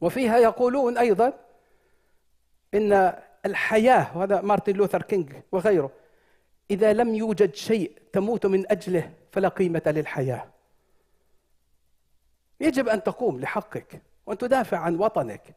وفيها 0.00 0.38
يقولون 0.38 0.98
أيضا 0.98 1.32
إن 2.74 3.12
الحياة 3.46 4.18
وهذا 4.18 4.40
مارتن 4.40 4.72
لوثر 4.72 5.02
كينج 5.02 5.32
وغيره 5.52 5.90
إذا 6.70 6.92
لم 6.92 7.14
يوجد 7.14 7.54
شيء 7.54 7.92
تموت 8.12 8.46
من 8.46 8.70
أجله 8.70 9.12
فلا 9.32 9.48
قيمة 9.48 9.82
للحياة. 9.86 10.48
يجب 12.60 12.88
أن 12.88 13.02
تقوم 13.02 13.40
لحقك 13.40 14.02
وأن 14.26 14.38
تدافع 14.38 14.78
عن 14.78 14.96
وطنك 14.96 15.54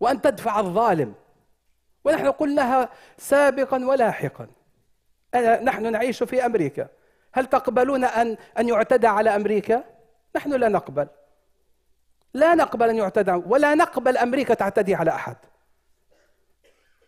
وأن 0.00 0.20
تدفع 0.20 0.60
الظالم. 0.60 1.14
ونحن 2.08 2.30
قلناها 2.30 2.88
سابقا 3.18 3.84
ولاحقا. 3.86 4.46
أنا 5.34 5.62
نحن 5.62 5.92
نعيش 5.92 6.22
في 6.22 6.46
أمريكا. 6.46 6.88
هل 7.32 7.46
تقبلون 7.46 8.04
أن 8.04 8.36
أن 8.58 8.68
يعتدى 8.68 9.06
على 9.06 9.36
أمريكا؟ 9.36 9.84
نحن 10.36 10.52
لا 10.52 10.68
نقبل. 10.68 11.06
لا 12.34 12.54
نقبل 12.54 12.88
أن 12.88 12.96
يعتدى. 12.96 13.32
ولا 13.32 13.74
نقبل 13.74 14.16
أمريكا 14.16 14.54
تعتدي 14.54 14.94
على 14.94 15.10
أحد. 15.10 15.36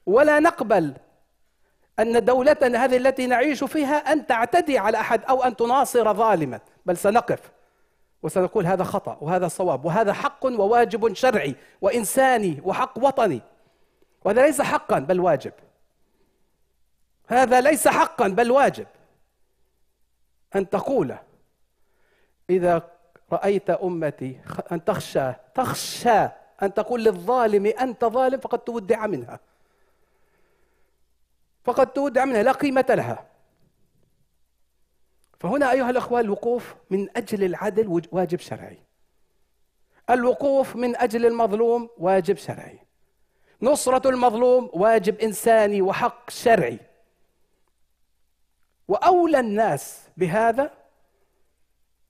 ولا 0.06 0.40
نقبل 0.40 0.94
أن 1.98 2.24
دولتنا 2.24 2.84
هذه 2.84 2.96
التي 2.96 3.26
نعيش 3.26 3.64
فيها 3.64 3.96
أن 3.96 4.26
تعتدي 4.26 4.78
على 4.78 5.00
أحد 5.00 5.24
أو 5.24 5.42
أن 5.42 5.56
تناصر 5.56 6.14
ظالما. 6.14 6.60
بل 6.86 6.96
سنقف. 6.96 7.50
وسنقول 8.22 8.66
هذا 8.66 8.84
خطأ 8.84 9.18
وهذا 9.20 9.48
صواب 9.48 9.84
وهذا 9.84 10.12
حق 10.12 10.46
وواجب 10.46 11.14
شرعي 11.14 11.54
وإنساني 11.80 12.60
وحق 12.64 12.98
وطني. 12.98 13.42
وهذا 14.24 14.42
ليس 14.46 14.60
حقا 14.60 14.98
بل 14.98 15.20
واجب. 15.20 15.52
هذا 17.26 17.60
ليس 17.60 17.88
حقا 17.88 18.28
بل 18.28 18.50
واجب. 18.50 18.86
أن 20.56 20.70
تقول 20.70 21.16
إذا 22.50 22.90
رأيت 23.32 23.70
أمتي 23.70 24.40
أن 24.72 24.84
تخشى 24.84 25.32
تخشى 25.54 26.28
أن 26.62 26.74
تقول 26.74 27.04
للظالم 27.04 27.66
أنت 27.66 28.04
ظالم 28.04 28.40
فقد 28.40 28.58
تودع 28.58 29.06
منها. 29.06 29.40
فقد 31.64 31.92
تودع 31.92 32.24
منها 32.24 32.42
لا 32.42 32.52
قيمة 32.52 32.86
لها. 32.88 33.26
فهنا 35.40 35.70
أيها 35.70 35.90
الأخوة 35.90 36.20
الوقوف 36.20 36.74
من 36.90 37.16
أجل 37.16 37.44
العدل 37.44 38.02
واجب 38.12 38.38
شرعي. 38.38 38.78
الوقوف 40.10 40.76
من 40.76 40.96
أجل 40.96 41.26
المظلوم 41.26 41.90
واجب 41.98 42.36
شرعي. 42.36 42.89
نصرة 43.62 44.08
المظلوم 44.08 44.70
واجب 44.72 45.18
إنساني 45.18 45.82
وحق 45.82 46.30
شرعي. 46.30 46.78
وأولى 48.88 49.40
الناس 49.40 50.08
بهذا 50.16 50.70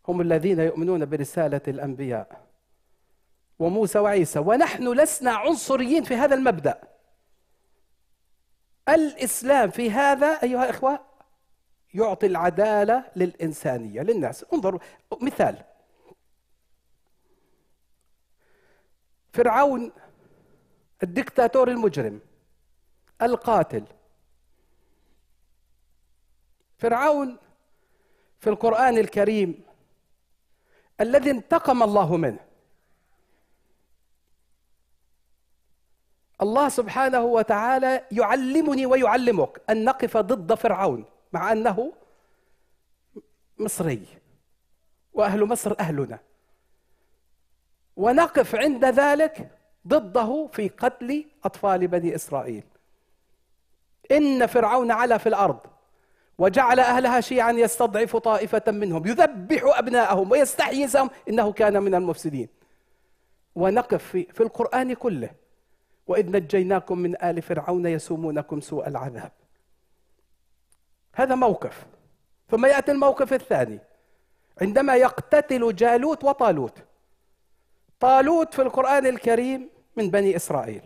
هم 0.09 0.21
الذين 0.21 0.61
يؤمنون 0.61 1.05
برسالة 1.07 1.61
الأنبياء. 1.69 2.47
وموسى 3.59 3.99
وعيسى. 3.99 4.39
ونحن 4.39 4.93
لسنا 4.93 5.33
عنصريين 5.33 6.05
في 6.05 6.15
هذا 6.15 6.35
المبدأ. 6.35 6.81
الإسلام 8.89 9.71
في 9.71 9.91
هذا 9.91 10.27
أيها 10.43 10.65
الإخوة 10.65 11.01
يعطي 11.95 12.27
العدالة 12.27 13.05
للإنسانية 13.17 14.03
للناس. 14.03 14.45
انظروا 14.53 14.81
مثال. 15.23 15.65
فرعون 19.33 19.93
الدكتاتور 21.03 21.71
المجرم 21.71 22.21
القاتل. 23.23 23.85
فرعون 26.79 27.37
في 28.39 28.51
القرآن 28.51 28.99
الكريم 28.99 29.65
الذي 31.01 31.31
انتقم 31.31 31.83
الله 31.83 32.17
منه. 32.17 32.39
الله 36.43 36.69
سبحانه 36.69 37.21
وتعالى 37.21 38.07
يعلمني 38.13 38.87
ويعلمك 38.87 39.61
أن 39.71 39.85
نقف 39.85 40.17
ضد 40.17 40.55
فرعون 40.55 41.05
مع 41.33 41.53
أنه 41.53 41.93
مصري 43.59 44.07
وأهل 45.13 45.45
مصر 45.45 45.75
أهلنا. 45.81 46.19
ونقف 47.97 48.55
عند 48.55 48.85
ذلك 48.85 49.60
ضده 49.89 50.49
في 50.53 50.69
قتل 50.69 51.25
أطفال 51.45 51.89
بني 51.89 52.15
إسرائيل. 52.15 52.65
إن 54.13 54.47
فرعون 54.47 54.91
علا 54.91 55.19
في 55.19 55.29
الأرض 55.29 55.61
وجعل 56.39 56.81
أهلها 56.81 57.21
شيعا 57.21 57.53
يستضعف 57.53 58.17
طائفة 58.17 58.63
منهم 58.69 59.07
يذبح 59.07 59.63
أبناءهم 59.65 60.31
ويستحيي 60.31 60.85
نساءهم 60.85 61.11
إنه 61.29 61.53
كان 61.53 61.83
من 61.83 61.95
المفسدين. 61.95 62.49
ونقف 63.55 64.05
في, 64.05 64.25
في 64.25 64.43
القرآن 64.43 64.95
كله. 64.95 65.31
وإذ 66.07 66.31
نجيناكم 66.31 66.99
من 66.99 67.23
آل 67.23 67.43
فرعون 67.43 67.87
يسومونكم 67.87 68.61
سوء 68.61 68.89
العذاب. 68.89 69.33
هذا 71.15 71.35
موقف. 71.35 71.87
ثم 72.51 72.67
يأتي 72.67 72.93
الموقف 72.93 73.33
الثاني. 73.33 73.79
عندما 74.61 74.97
يقتتل 74.97 75.75
جالوت 75.75 76.25
وطالوت 76.25 76.79
طالوت 78.01 78.55
في 78.55 78.63
القرآن 78.63 79.07
الكريم 79.07 79.69
من 79.97 80.11
بني 80.11 80.37
إسرائيل 80.37 80.83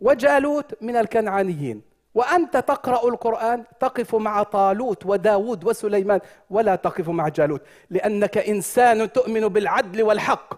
وجالوت 0.00 0.82
من 0.82 0.96
الكنعانيين 0.96 1.82
وأنت 2.14 2.56
تقرأ 2.56 3.08
القرآن 3.08 3.64
تقف 3.80 4.14
مع 4.14 4.42
طالوت 4.42 5.06
وداود 5.06 5.64
وسليمان 5.64 6.20
ولا 6.50 6.76
تقف 6.76 7.08
مع 7.08 7.28
جالوت 7.28 7.62
لأنك 7.90 8.38
إنسان 8.38 9.12
تؤمن 9.12 9.48
بالعدل 9.48 10.02
والحق. 10.02 10.54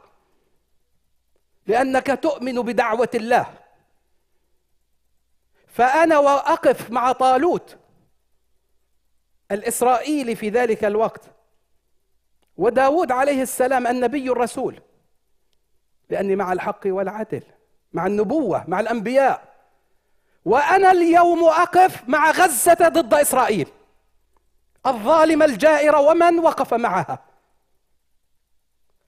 لأنك 1.67 2.19
تؤمن 2.23 2.63
بدعوة 2.63 3.09
الله. 3.15 3.47
فأنا 5.67 6.19
وأقف 6.19 6.91
مع 6.91 7.13
طالوت 7.13 7.77
الإسرائيلي 9.51 10.35
في 10.35 10.49
ذلك 10.49 10.85
الوقت 10.85 11.21
وداود 12.57 13.13
عليه 13.13 13.43
السلام 13.43 13.87
النبي 13.87 14.31
الرسول. 14.31 14.81
لأني 16.13 16.37
مع 16.37 16.53
الحق 16.53 16.81
والعدل 16.87 17.43
مع 17.93 18.07
النبوة 18.07 18.65
مع 18.69 18.81
الأنبياء. 18.81 19.53
وأنا 20.45 20.91
اليوم 20.91 21.45
أقف 21.45 22.09
مع 22.09 22.31
غزة 22.31 22.89
ضد 22.89 23.15
إسرائيل. 23.15 23.69
الظالمة 24.87 25.45
الجائرة 25.45 26.01
ومن 26.01 26.39
وقف 26.39 26.75
معها؟ 26.75 27.19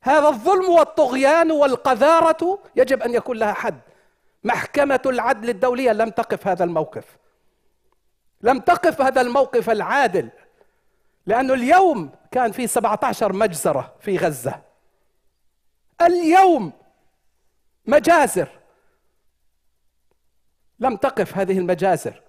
هذا 0.03 0.29
الظلم 0.29 0.69
والطغيان 0.69 1.51
والقذارة 1.53 2.59
يجب 2.77 3.03
أن 3.03 3.15
يكون 3.15 3.37
لها 3.37 3.53
حد. 3.53 3.81
محكمة 4.45 5.01
العدل 5.07 5.49
الدولية 5.49 5.93
لم 5.93 6.11
تقف 6.11 6.47
هذا 6.47 6.65
الموقف. 6.65 7.05
لم 8.41 8.59
تقف 8.61 9.01
هذا 9.01 9.21
الموقف 9.21 9.71
العادل. 9.71 10.31
لأنه 11.27 11.55
اليوم 11.55 12.11
كان 12.31 12.53
في 12.53 12.67
17 12.67 13.33
مجزرة 13.33 13.95
في 14.01 14.17
غزة. 14.17 14.61
اليوم 16.03 16.73
مجازر. 17.87 18.49
لم 20.81 20.97
تقف 20.97 21.39
هذه 21.39 21.59
المجازر. 21.59 22.23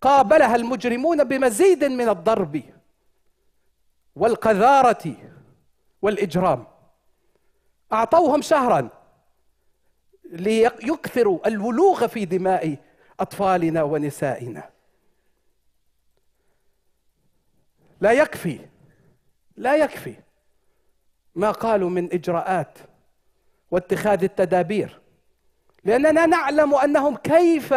قابلها 0.00 0.56
المجرمون 0.56 1.24
بمزيد 1.24 1.84
من 1.84 2.08
الضرب 2.08 2.62
والقذارة 4.16 5.16
والإجرام. 6.02 6.66
أعطوهم 7.92 8.42
شهرا 8.42 8.88
ليكثروا 10.24 11.48
الولوغ 11.48 12.06
في 12.06 12.24
دماء 12.24 12.76
أطفالنا 13.20 13.82
ونسائنا. 13.82 14.70
لا 18.00 18.12
يكفي 18.12 18.60
لا 19.56 19.76
يكفي 19.76 20.16
ما 21.34 21.50
قالوا 21.50 21.90
من 21.90 22.12
إجراءات 22.12 22.78
واتخاذ 23.70 24.24
التدابير. 24.24 25.00
لأننا 25.84 26.26
نعلم 26.26 26.74
أنهم 26.74 27.16
كيف 27.16 27.74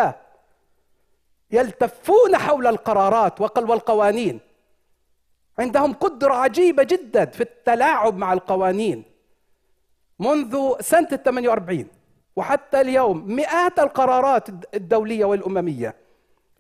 يلتفون 1.52 2.38
حول 2.38 2.68
القرارات 2.68 3.42
والقوانين. 3.42 4.40
عندهم 5.60 5.94
قدرة 5.94 6.34
عجيبة 6.34 6.84
جدا 6.84 7.26
في 7.26 7.42
التلاعب 7.42 8.18
مع 8.18 8.34
القوانين. 8.34 9.04
منذ 10.20 10.74
سنة 10.80 11.08
48 11.08 11.88
وحتى 12.36 12.82
اليوم 12.82 13.36
مئات 13.36 13.80
القرارات 13.80 14.50
الدولية 14.74 15.26
والأممية 15.26 15.96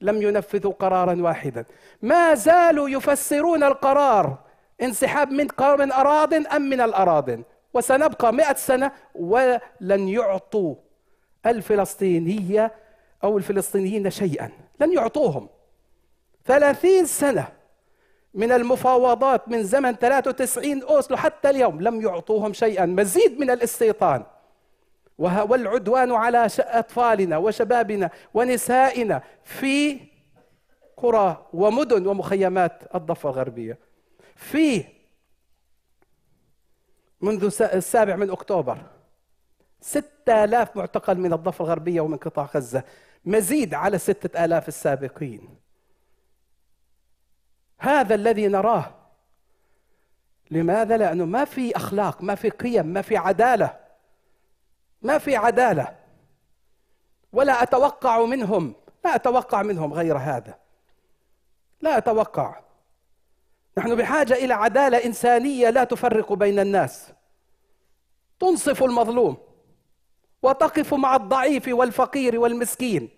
لم 0.01 0.21
ينفذوا 0.21 0.73
قرارا 0.73 1.21
واحدا. 1.21 1.65
ما 2.01 2.33
زالوا 2.33 2.89
يفسرون 2.89 3.63
القرار 3.63 4.37
انسحاب 4.81 5.31
من 5.31 5.47
من 5.61 5.91
أراض 5.91 6.33
أم 6.33 6.61
من 6.61 6.81
الأراضٍ. 6.81 7.43
وسنبقى 7.73 8.33
مئة 8.33 8.53
سنة 8.53 8.91
ولن 9.15 10.07
يعطوا 10.07 10.75
الفلسطينية 11.45 12.71
أو 13.23 13.37
الفلسطينيين 13.37 14.09
شيئا. 14.09 14.49
لن 14.79 14.93
يعطوهم. 14.93 15.49
ثلاثين 16.45 17.05
سنة 17.05 17.47
من 18.33 18.51
المفاوضات 18.51 19.49
من 19.49 19.63
زمن 19.63 19.95
93 19.95 20.83
أوسلو 20.83 21.17
حتى 21.17 21.49
اليوم 21.49 21.81
لم 21.81 22.01
يعطوهم 22.01 22.53
شيئا. 22.53 22.85
مزيد 22.85 23.39
من 23.39 23.49
الاستيطان. 23.49 24.23
والعدوان 25.17 26.11
على 26.11 26.47
أطفالنا 26.59 27.37
وشبابنا 27.37 28.09
ونسائنا 28.33 29.21
في 29.43 29.99
قرى 30.97 31.45
ومدن 31.53 32.07
ومخيمات 32.07 32.95
الضفة 32.95 33.29
الغربية. 33.29 33.77
في 34.35 34.83
منذ 37.21 37.61
السابع 37.61 38.15
من 38.15 38.29
أكتوبر. 38.29 38.77
ستة 39.81 40.43
آلاف 40.43 40.77
معتقل 40.77 41.17
من 41.17 41.33
الضفة 41.33 41.65
الغربية 41.65 42.01
ومن 42.01 42.17
قطاع 42.17 42.45
غزة. 42.45 42.83
مزيد 43.25 43.73
على 43.73 43.97
ستة 43.97 44.45
آلاف 44.45 44.67
السابقين. 44.67 45.57
هذا 47.79 48.15
الذي 48.15 48.47
نراه. 48.47 48.91
لماذا؟ 50.51 50.97
لأنه 50.97 51.25
ما 51.25 51.45
في 51.45 51.75
أخلاق 51.75 52.21
ما 52.21 52.35
في 52.35 52.49
قيم 52.49 52.85
ما 52.85 53.01
في 53.01 53.17
عدالة. 53.17 53.79
ما 55.01 55.17
في 55.17 55.35
عدالة. 55.35 55.95
ولا 57.33 57.63
أتوقع 57.63 58.25
منهم. 58.25 58.75
لا 59.05 59.15
أتوقع 59.15 59.61
منهم 59.61 59.93
غير 59.93 60.17
هذا. 60.17 60.59
لا 61.81 61.97
أتوقع. 61.97 62.59
نحن 63.79 63.95
بحاجة 63.95 64.33
إلى 64.33 64.53
عدالة 64.53 65.05
إنسانية 65.05 65.69
لا 65.69 65.83
تفرق 65.83 66.33
بين 66.33 66.59
الناس. 66.59 67.11
تنصف 68.39 68.83
المظلوم 68.83 69.37
وتقف 70.43 70.93
مع 70.93 71.15
الضعيف 71.15 71.67
والفقير 71.67 72.39
والمسكين. 72.39 73.09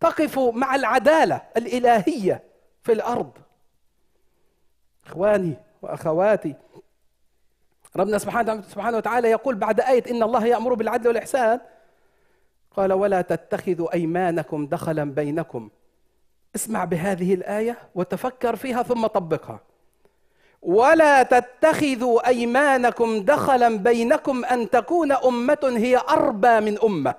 تقف 0.00 0.38
مع 0.38 0.74
العدالة 0.74 1.42
الإلهية 1.56 2.42
في 2.82 2.92
الأرض. 2.92 3.38
إخواني 5.06 5.56
وأخواتي 5.82 6.54
ربنا 7.96 8.18
سبحانه 8.18 8.62
سبحانه 8.62 8.96
وتعالى 8.96 9.30
يقول 9.30 9.54
بعد 9.54 9.80
آية 9.80 10.10
إن 10.10 10.22
الله 10.22 10.46
يأمر 10.46 10.74
بالعدل 10.74 11.08
والإحسان 11.08 11.60
قال 12.76 12.92
ولا 12.92 13.22
تتخذوا 13.22 13.94
أيمانكم 13.94 14.66
دخلا 14.66 15.04
بينكم 15.04 15.70
اسمع 16.56 16.84
بهذه 16.84 17.34
الآية 17.34 17.78
وتفكر 17.94 18.56
فيها 18.56 18.82
ثم 18.82 19.06
طبقها. 19.06 19.60
ولا 20.62 21.22
تتخذوا 21.22 22.26
أيمانكم 22.28 23.24
دخلا 23.24 23.78
بينكم 23.78 24.44
أن 24.44 24.70
تكون 24.70 25.12
أمة 25.12 25.72
هي 25.76 25.96
أربى 26.08 26.60
من 26.60 26.78
أمة. 26.78 27.14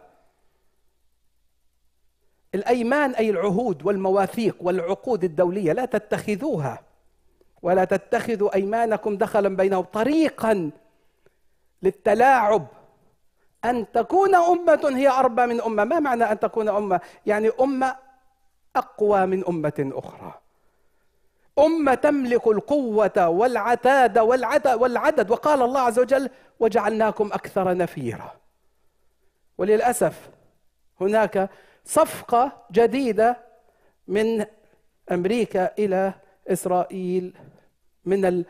الأيمان 2.55 3.11
أي 3.11 3.29
العهود 3.29 3.85
والمواثيق 3.85 4.55
والعقود 4.61 5.23
الدولية 5.23 5.73
لا 5.73 5.85
تتخذوها. 5.85 6.81
ولا 7.61 7.83
تتخذوا 7.83 8.55
أيمانكم 8.55 9.17
دخلا 9.17 9.55
بينهم 9.55 9.83
طريقا 9.83 10.71
للتلاعب. 11.83 12.67
أن 13.65 13.91
تكون 13.91 14.35
أمة 14.35 14.91
هي 14.95 15.07
أربى 15.09 15.45
من 15.45 15.61
أمة. 15.61 15.83
ما 15.83 15.99
معنى 15.99 16.23
أن 16.23 16.39
تكون 16.39 16.69
أمة؟ 16.69 17.01
يعني 17.25 17.51
أمة 17.61 17.95
أقوى 18.75 19.25
من 19.25 19.47
أمة 19.47 19.91
أخرى. 19.93 20.33
أمة 21.59 21.93
تملك 21.93 22.47
القوة 22.47 23.27
والعتاد 23.27 24.19
والعدد. 24.19 25.31
وقال 25.31 25.61
الله 25.61 25.81
عز 25.81 25.99
وجل 25.99 26.29
وجعلناكم 26.59 27.29
أكثر 27.33 27.77
نفيرا. 27.77 28.31
وللأسف 29.57 30.29
هناك 31.01 31.49
صفقة 31.85 32.51
جديدة 32.71 33.37
من 34.07 34.45
أمريكا 35.11 35.73
إلى 35.79 36.13
إسرائيل 36.47 37.33
من 38.05 38.45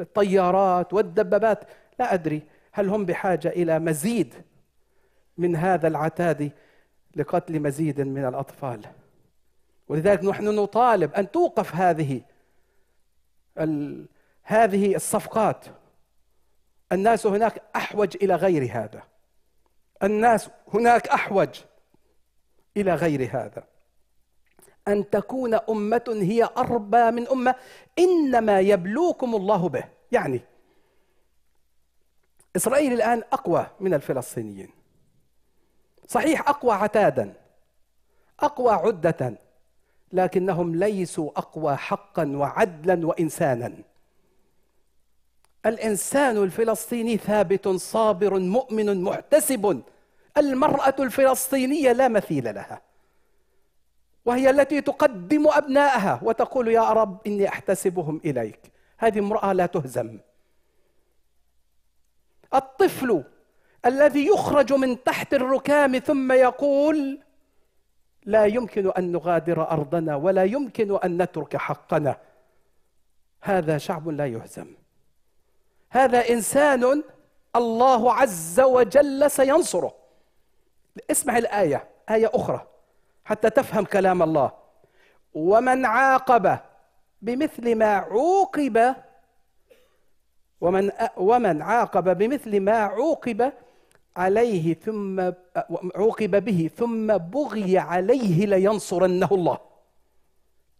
الطيارات 0.00 0.92
والدبابات. 0.92 1.64
لا 1.98 2.14
أدري 2.14 2.42
هل 2.72 2.88
هم 2.88 3.04
بحاجة 3.04 3.48
إلى 3.48 3.78
مزيد 3.78 4.34
من 5.38 5.56
هذا 5.56 5.88
العتاد 5.88 6.52
لقتل 7.16 7.60
مزيد 7.60 8.00
من 8.00 8.24
الأطفال. 8.24 8.80
ولذلك 9.88 10.24
نحن 10.24 10.44
نطالب 10.44 11.14
أن 11.14 11.30
توقف 11.30 11.74
هذه. 11.74 12.22
هذه 14.42 14.96
الصفقات. 14.96 15.64
الناس 16.92 17.26
هناك 17.26 17.62
أحوج 17.76 18.16
إلى 18.22 18.34
غير 18.34 18.70
هذا. 18.72 19.02
الناس 20.02 20.50
هناك 20.74 21.08
أحوج 21.08 21.60
إلى 22.76 22.94
غير 22.94 23.30
هذا. 23.32 23.66
أن 24.88 25.10
تكون 25.10 25.54
أمة 25.54 26.18
هي 26.22 26.48
أربى 26.56 27.10
من 27.10 27.28
أمة 27.28 27.54
إنما 27.98 28.60
يبلوكم 28.60 29.34
الله 29.34 29.68
به. 29.68 29.84
يعني 30.12 30.40
إسرائيل 32.56 32.92
الآن 32.92 33.22
أقوى 33.32 33.66
من 33.80 33.94
الفلسطينيين. 33.94 34.70
صحيح 36.08 36.48
أقوى 36.48 36.72
عتادا 36.72 37.34
أقوى 38.40 38.72
عدة 38.72 39.38
لكنهم 40.12 40.74
ليسوا 40.74 41.30
أقوى 41.36 41.76
حقا 41.76 42.26
وعدلا 42.36 43.06
وإنسانا. 43.06 43.72
الإنسان 45.66 46.36
الفلسطيني 46.36 47.16
ثابت 47.16 47.68
صابر 47.68 48.38
مؤمن 48.38 49.02
محتسب. 49.02 49.82
المرأة 50.36 50.94
الفلسطينية 50.98 51.92
لا 51.92 52.08
مثيل 52.08 52.54
لها 52.54 52.80
وهي 54.24 54.50
التي 54.50 54.80
تقدم 54.80 55.48
أبنائها 55.48 56.20
وتقول 56.22 56.68
يا 56.68 56.92
رب 56.92 57.26
إني 57.26 57.48
أحتسبهم 57.48 58.20
إليك. 58.24 58.60
هذه 58.98 59.18
امرأة 59.18 59.52
لا 59.52 59.66
تهزم. 59.66 60.18
الطفل 62.54 63.24
الذي 63.86 64.26
يخرج 64.26 64.72
من 64.72 65.04
تحت 65.04 65.34
الركام 65.34 65.98
ثم 65.98 66.32
يقول 66.32 67.20
لا 68.26 68.44
يمكن 68.44 68.90
أن 68.90 69.12
نغادر 69.12 69.70
أرضنا 69.70 70.16
ولا 70.16 70.44
يمكن 70.44 70.98
أن 71.04 71.22
نترك 71.22 71.56
حقنا. 71.56 72.16
هذا 73.40 73.78
شعب 73.78 74.08
لا 74.08 74.26
يهزم. 74.26 74.74
هذا 75.90 76.28
إنسان 76.28 77.02
الله 77.56 78.12
عز 78.12 78.60
وجل 78.60 79.30
سينصره. 79.30 79.94
اسمع 81.10 81.38
الآية 81.38 81.88
آية 82.10 82.30
أخرى 82.34 82.66
حتى 83.24 83.50
تفهم 83.50 83.84
كلام 83.84 84.22
الله. 84.22 84.50
ومن 85.34 85.86
عاقب 85.86 86.58
بمثل 87.22 87.74
ما 87.74 87.96
عوقب 87.96 88.94
ومن 90.60 90.90
ومن 91.16 91.62
عاقب 91.62 92.18
بمثل 92.18 92.60
ما 92.60 92.78
عوقب 92.78 93.52
عليه 94.16 94.74
ثم 94.74 95.20
عوقب 95.96 96.44
به 96.44 96.70
ثم 96.76 97.16
بغي 97.18 97.78
عليه 97.78 98.46
لينصرنه 98.46 99.28
الله. 99.32 99.58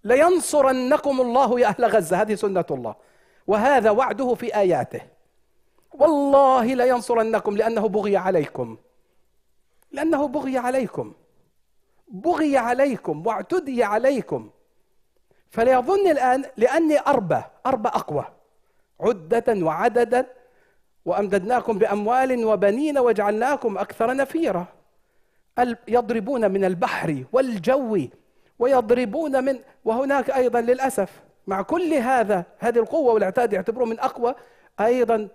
لينصرنكم 0.05 1.21
الله 1.21 1.61
يا 1.61 1.67
أهل 1.67 1.85
غزة 1.85 2.23
هذه 2.23 2.35
سنة 2.35 2.65
الله. 2.71 2.95
وهذا 3.47 3.91
وعده 3.91 4.35
في 4.35 4.57
آياته. 4.57 5.01
والله 5.95 6.75
لينصرنكم 6.75 7.57
لأنه 7.57 7.89
بغي 7.89 8.17
عليكم. 8.17 8.77
لأنه 9.93 10.29
بغي 10.29 10.59
عليكم. 10.59 11.13
بغي 12.09 12.57
عليكم 12.57 13.27
واعتدي 13.27 13.85
عليكم. 13.85 14.51
فليظن 15.51 16.07
الآن 16.11 16.45
لأني 16.57 16.99
أربى 17.07 17.43
أربى 17.67 17.89
أقوى. 17.89 18.25
عدة 19.01 19.65
وعددا 19.65 20.27
وأمددناكم 21.07 21.79
بأموال 21.79 22.45
وبنين 22.45 22.99
وجعلناكم 22.99 23.79
أكثر 23.79 24.17
نفيرا 24.17 24.67
يضربون 25.89 26.51
من 26.51 26.65
البحر 26.65 27.25
والجو 27.33 27.99
ويضربون 28.59 29.45
من 29.45 29.59
وهناك 29.85 30.31
أيضا 30.31 30.61
للأسف 30.61 31.23
مع 31.47 31.63
كل 31.63 31.95
هذا 31.95 32.45
هذه 32.59 32.79
القوة 32.79 33.15
والعتاد 33.15 33.53
يعتبروه 33.53 33.87
من 33.89 34.01
أقوى 34.01 34.35
أيضا 34.81 35.29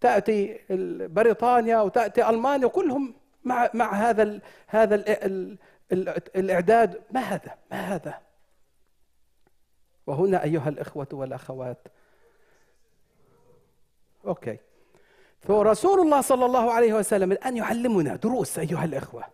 تأتي 0.00 0.60
بريطانيا 1.08 1.80
وتأتي 1.80 2.30
ألمانيا 2.30 2.68
كلهم 2.68 3.14
مع 3.44 3.70
مع 3.74 3.92
هذا 3.92 4.22
ال 4.22 4.42
هذا 4.66 4.94
ال 4.94 5.08
ال 5.08 5.58
ال 5.92 6.08
الإعداد. 6.36 7.02
ما 7.10 7.20
هذا؟ 7.20 7.54
ما 7.70 7.80
هذا؟ 7.80 8.18
وهنا 10.06 10.44
أيها 10.44 10.68
الإخوة 10.68 11.08
والأخوات. 11.12 11.88
أوكي. 14.26 14.58
فرسول 15.40 16.00
الله 16.00 16.20
صلى 16.20 16.46
الله 16.46 16.72
عليه 16.72 16.92
وسلم 16.94 17.32
الآن 17.32 17.56
يعلمنا 17.56 18.16
دروس 18.16 18.58
أيها 18.58 18.84
الإخوة. 18.84 19.24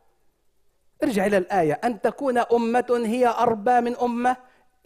ارجع 1.03 1.27
إلى 1.27 1.39
الآية. 1.39 1.73
أن 1.73 2.01
تكون 2.01 2.39
أمة 2.39 3.03
هي 3.05 3.27
أربى 3.27 3.81
من 3.81 3.97
أمة 3.97 4.37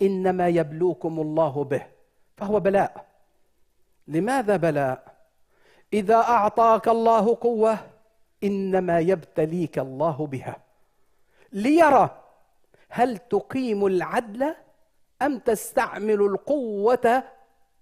إنما 0.03 0.49
يبلوكم 0.49 1.21
الله 1.21 1.65
به. 1.65 1.87
فهو 2.37 2.61
بلاء. 2.61 3.07
لماذا 4.09 4.57
بلاء؟ 4.57 5.15
إذا 5.93 6.17
أعطاك 6.17 6.89
الله 6.89 7.35
قوة 7.41 7.79
إنما 8.45 8.99
يبتليك 8.99 9.79
الله 9.79 10.27
بها. 10.27 10.57
ليرى 11.53 12.23
هل 12.89 13.19
تقيم 13.19 13.87
العدل 13.87 14.55
أم 15.23 15.39
تستعمل 15.39 16.21
القوة 16.21 17.23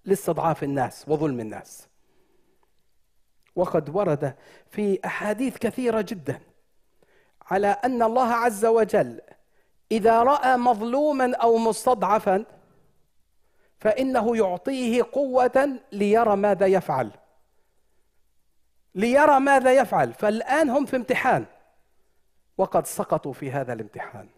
لاستضعاف 0.05 0.62
الناس 0.64 1.09
وظلم 1.09 1.40
الناس. 1.40 1.88
وقد 3.56 3.96
ورد 3.96 4.34
في 4.70 5.00
أحاديث 5.04 5.58
كثيرة 5.58 6.00
جدا 6.00 6.40
على 7.50 7.66
أن 7.66 8.02
الله 8.02 8.32
عز 8.32 8.64
وجل 8.64 9.20
إذا 9.92 10.22
رأى 10.22 10.56
مظلوما 10.56 11.36
أو 11.36 11.58
مستضعفا 11.58 12.44
فإنه 13.78 14.36
يعطيه 14.36 15.02
قوة 15.12 15.78
ليرى 15.92 16.36
ماذا 16.36 16.66
يفعل. 16.66 17.10
ليرى 18.94 19.40
ماذا 19.40 19.72
يفعل. 19.72 20.12
فالآن 20.12 20.70
هم 20.70 20.86
في 20.86 20.96
امتحان. 20.96 21.46
وقد 22.58 22.86
سقطوا 22.86 23.32
في 23.32 23.50
هذا 23.50 23.72
الامتحان. 23.72 24.28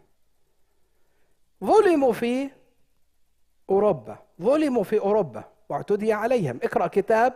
ظلموا 1.64 2.12
في 2.12 2.50
أوروبا. 3.70 4.18
ظلموا 4.42 4.84
في 4.84 4.98
أوروبا. 4.98 5.44
واعتدي 5.68 6.12
عليهم. 6.12 6.60
اقرأ 6.62 6.86
كتاب. 6.86 7.34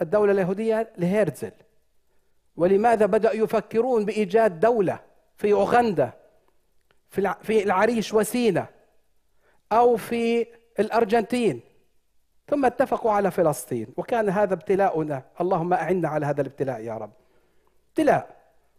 الدولة 0.00 0.32
اليهودية 0.32 0.92
لهيرزل 0.98 1.52
ولماذا 2.56 3.06
بدأوا 3.06 3.34
يفكرون 3.34 4.04
بإيجاد 4.04 4.60
دولة 4.60 5.00
في 5.36 5.52
أوغندا 5.52 6.12
في 7.42 7.62
العريش 7.62 8.14
وسينا 8.14 8.66
أو 9.72 9.96
في 9.96 10.46
الأرجنتين؟ 10.78 11.60
ثم 12.48 12.64
اتفقوا 12.64 13.12
على 13.12 13.30
فلسطين 13.30 13.86
وكان 13.96 14.28
هذا 14.28 14.54
ابتلاؤنا. 14.54 15.22
اللهم 15.40 15.72
أعنا 15.72 16.08
على 16.08 16.26
هذا 16.26 16.40
الابتلاء 16.40 16.80
يا 16.80 16.94
رب. 16.94 17.12
ابتلاء. 17.88 18.36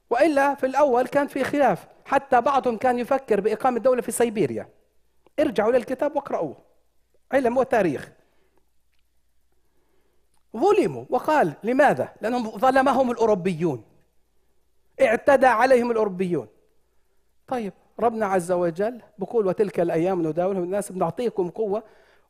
وإلا 0.09 0.55
في 0.55 0.65
الأول 0.65 1.07
كان 1.07 1.27
في 1.27 1.43
خلاف. 1.43 1.87
حتى 2.05 2.41
بعضهم 2.41 2.77
كان 2.77 2.99
يفكر 2.99 3.41
بإقامة 3.41 3.79
دولة 3.79 4.01
في 4.01 4.11
سيبيريا. 4.11 4.69
ارجعوا 5.39 5.71
للكتاب 5.71 6.15
واقرأوه. 6.15 6.57
علم 7.31 7.57
وتاريخ. 7.57 8.11
ظلموا 10.55 11.05
وقال 11.09 11.53
لماذا؟ 11.63 12.13
لأنهم 12.21 12.51
ظلمهم 12.57 13.11
الأوروبيون 13.11 13.83
اعتدى 15.01 15.47
عليهم 15.47 15.91
الأوروبيون 15.91 16.47
طيب 17.47 17.73
ربنا 17.99 18.25
عز 18.25 18.51
وجل 18.51 19.01
بقول 19.17 19.47
وتلك 19.47 19.79
الأيام 19.79 20.27
نداولها 20.27 20.63
الناس 20.63 20.91
بنعطيكم 20.91 21.49
قوة 21.49 21.83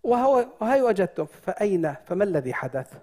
وهو 0.03 0.45
وهي 0.61 0.81
وجدتم 0.81 1.25
فأين 1.25 1.95
فما 2.05 2.23
الذي 2.23 2.53
حدث؟ 2.53 2.93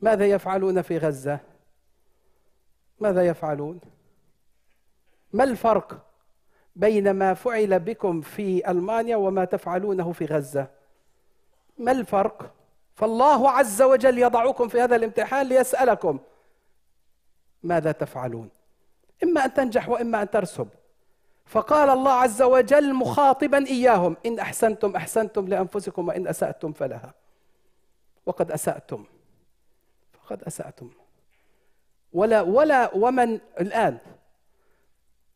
ماذا 0.00 0.26
يفعلون 0.26 0.82
في 0.82 0.98
غزة؟ 0.98 1.40
ماذا 3.00 3.26
يفعلون؟ 3.26 3.80
ما 5.32 5.44
الفرق 5.44 6.06
بين 6.76 7.10
ما 7.10 7.34
فعل 7.34 7.80
بكم 7.80 8.20
في 8.20 8.70
ألمانيا 8.70 9.16
وما 9.16 9.44
تفعلونه 9.44 10.12
في 10.12 10.24
غزة؟ 10.24 10.66
ما 11.78 11.92
الفرق؟ 11.92 12.55
فالله 12.96 13.50
عز 13.50 13.82
وجل 13.82 14.18
يضعكم 14.18 14.68
في 14.68 14.80
هذا 14.80 14.96
الامتحان 14.96 15.46
ليسألكم. 15.46 16.18
ماذا 17.62 17.92
تفعلون؟ 17.92 18.48
إما 19.22 19.44
أن 19.44 19.54
تنجح 19.54 19.88
وإما 19.88 20.22
أن 20.22 20.30
ترسب. 20.30 20.68
فقال 21.46 21.90
الله 21.90 22.12
عز 22.12 22.42
وجل 22.42 22.94
مخاطبا 22.94 23.66
إياهم 23.66 24.16
إن 24.26 24.38
أحسنتم 24.38 24.96
أحسنتم 24.96 25.48
لأنفسكم 25.48 26.08
وإن 26.08 26.28
أسأتم 26.28 26.72
فلها. 26.72 27.14
وقد 28.26 28.50
أسأتم. 28.50 29.04
فقد 30.12 30.42
أسأتم. 30.42 30.90
ولا 32.12 32.40
ولا 32.40 32.94
ومن 32.94 33.40
الآن 33.60 33.98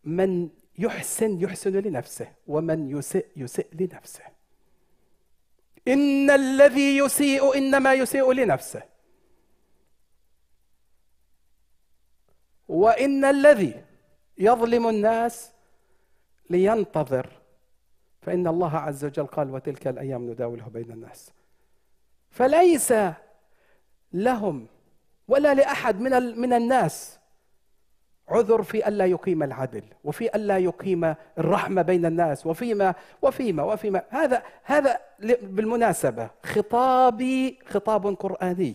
من 0.05 0.49
يحسن 0.79 1.41
يحسن 1.41 1.73
لنفسه 1.73 2.33
ومن 2.47 2.99
يسئ 2.99 3.27
يسئ 3.37 3.67
لنفسه. 3.73 4.40
إن 5.93 6.31
الذي 6.31 6.97
يسيء 6.97 7.59
إنما 7.59 7.95
يسيء 7.95 8.33
لنفسه. 8.33 8.83
وإن 12.69 13.25
الذي 13.25 13.85
يظلم 14.39 14.89
الناس 14.89 15.53
لينتظر. 16.51 17.41
فإن 18.23 18.47
الله 18.47 18.77
عز 18.77 19.05
وجل 19.05 19.27
قال 19.27 19.51
وتلك 19.51 19.87
الأيام 19.87 20.31
نداولها 20.31 20.69
بين 20.69 20.91
الناس 20.91 21.33
فليس 22.31 22.95
لهم 24.13 24.67
ولا 25.29 25.55
لأحد 25.55 26.01
من 26.01 26.41
من 26.41 26.53
الناس 26.53 27.20
عذر 28.31 28.63
في 28.63 28.89
ألا 28.89 29.07
يقيم 29.07 29.43
العدل 29.43 29.83
وفي 30.05 30.37
ألا 30.37 30.59
يقيم 30.59 31.15
الرحمة 31.39 31.83
بين 31.83 32.07
الناس 32.07 32.47
وفيما 32.47 32.95
وفيما 33.23 33.63
وفيما. 33.63 34.03
هذا 34.09 34.43
هذا 34.63 35.01
بالمناسبة 35.43 36.31
خطابي 36.45 37.59
خطاب 37.67 38.07
قرآني. 38.07 38.75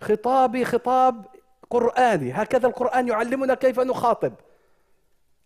خطابي 0.00 0.64
خطاب 0.64 1.26
قرآني. 1.70 2.32
هكذا 2.32 2.66
القرآن 2.66 3.08
يعلمنا 3.08 3.54
كيف 3.54 3.80
نخاطب. 3.80 4.32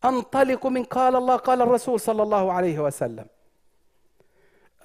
أنطلق 0.04 0.66
من 0.66 0.84
قال 0.84 1.16
الله 1.16 1.36
قال 1.36 1.62
الرسول 1.62 2.00
صلى 2.00 2.22
الله 2.22 2.52
عليه 2.52 2.78
وسلم 2.78 3.26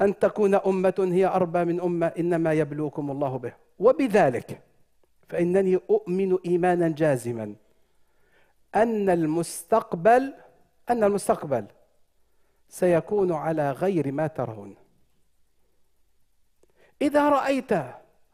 أن 0.02 0.20
تكون 0.20 0.56
أمة 0.56 1.10
هي 1.12 1.26
أربى 1.26 1.66
من 1.66 1.82
أمة 1.82 2.12
إنما 2.20 2.54
يبلوكم 2.54 3.12
الله 3.12 3.38
به. 3.38 3.54
وبذلك 3.80 4.62
فإنني 5.30 5.76
أؤمن 5.76 6.38
إيمانا 6.46 6.90
جازما. 6.90 7.56
أن 8.76 9.10
المستقبل 9.10 10.34
أن 10.90 11.04
المستقبل 11.04 11.66
سيكون 12.70 13.32
على 13.32 13.72
غير 13.72 14.12
ما 14.12 14.28
ترون 14.28 14.76
إذا 17.02 17.30
رأيت 17.30 17.72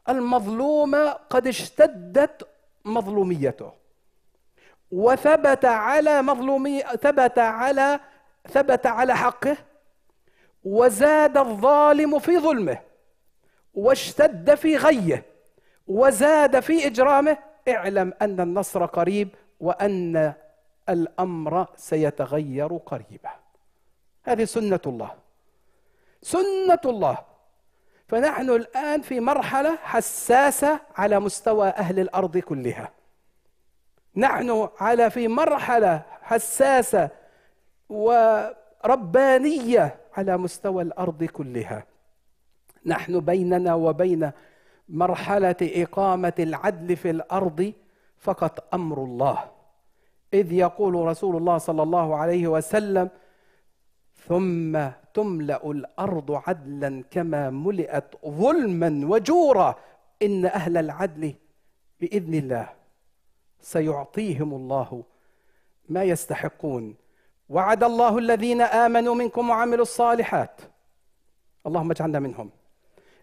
المظلوم 0.08 0.94
قد 1.30 1.46
اشتدت 1.46 2.48
مظلوميته 2.84 3.72
وثبت 4.90 5.64
على 5.64 6.22
مظلومي 6.22 6.80
ثبت 6.80 7.38
على 7.38 8.00
ثبت 8.48 8.86
على 8.86 9.16
حقه 9.16 9.56
وزاد 10.64 11.36
الظالم 11.36 12.18
في 12.18 12.38
ظلمه 12.38 12.80
واشتد 13.74 14.54
في 14.54 14.76
غيه. 14.76 15.33
وزاد 15.86 16.60
في 16.60 16.86
إجرامه 16.86 17.38
اعلم 17.68 18.12
أن 18.22 18.40
النصر 18.40 18.86
قريب 18.86 19.28
وأن 19.60 20.32
الأمر 20.88 21.66
سيتغير 21.76 22.76
قريبا. 22.76 23.30
هذه 24.24 24.44
سنة 24.44 24.80
الله. 24.86 25.14
سنة 26.22 26.80
الله. 26.84 27.18
فنحن 28.08 28.50
الآن 28.50 29.02
في 29.02 29.20
مرحلة 29.20 29.76
حساسة 29.76 30.80
على 30.96 31.20
مستوى 31.20 31.68
أهل 31.68 32.00
الأرض 32.00 32.38
كلها. 32.38 32.90
نحن 34.16 34.68
على 34.80 35.10
في 35.10 35.28
مرحلة 35.28 36.02
حساسة 36.22 37.08
وربانية 37.88 39.96
على 40.16 40.36
مستوى 40.36 40.82
الأرض 40.82 41.24
كلها. 41.24 41.84
نحن 42.86 43.20
بيننا 43.20 43.74
وبين 43.74 44.30
مرحلة 44.88 45.56
إقامة 45.62 46.32
العدل 46.38 46.96
في 46.96 47.10
الأرض 47.10 47.72
فقط 48.18 48.74
أمر 48.74 49.04
الله. 49.04 49.50
إذ 50.34 50.52
يقول 50.52 50.94
رسول 50.94 51.36
الله 51.36 51.58
صلى 51.58 51.82
الله 51.82 52.16
عليه 52.16 52.48
وسلم 52.48 53.10
ثم 54.26 54.88
تملأ 55.14 55.70
الأرض 55.70 56.42
عدلا 56.46 57.04
كما 57.10 57.50
ملئت 57.50 58.14
ظلما 58.26 59.00
وجورا 59.04 59.74
إن 60.22 60.46
أهل 60.46 60.76
العدل 60.76 61.34
بإذن 62.00 62.34
الله 62.34 62.68
سيعطيهم 63.60 64.54
الله 64.54 65.02
ما 65.88 66.02
يستحقون. 66.02 66.94
وعد 67.48 67.84
الله 67.84 68.18
الذين 68.18 68.60
آمنوا 68.60 69.14
منكم 69.14 69.50
وعملوا 69.50 69.82
الصالحات. 69.82 70.60
اللهم 71.66 71.90
اجعلنا 71.90 72.18
منهم. 72.18 72.50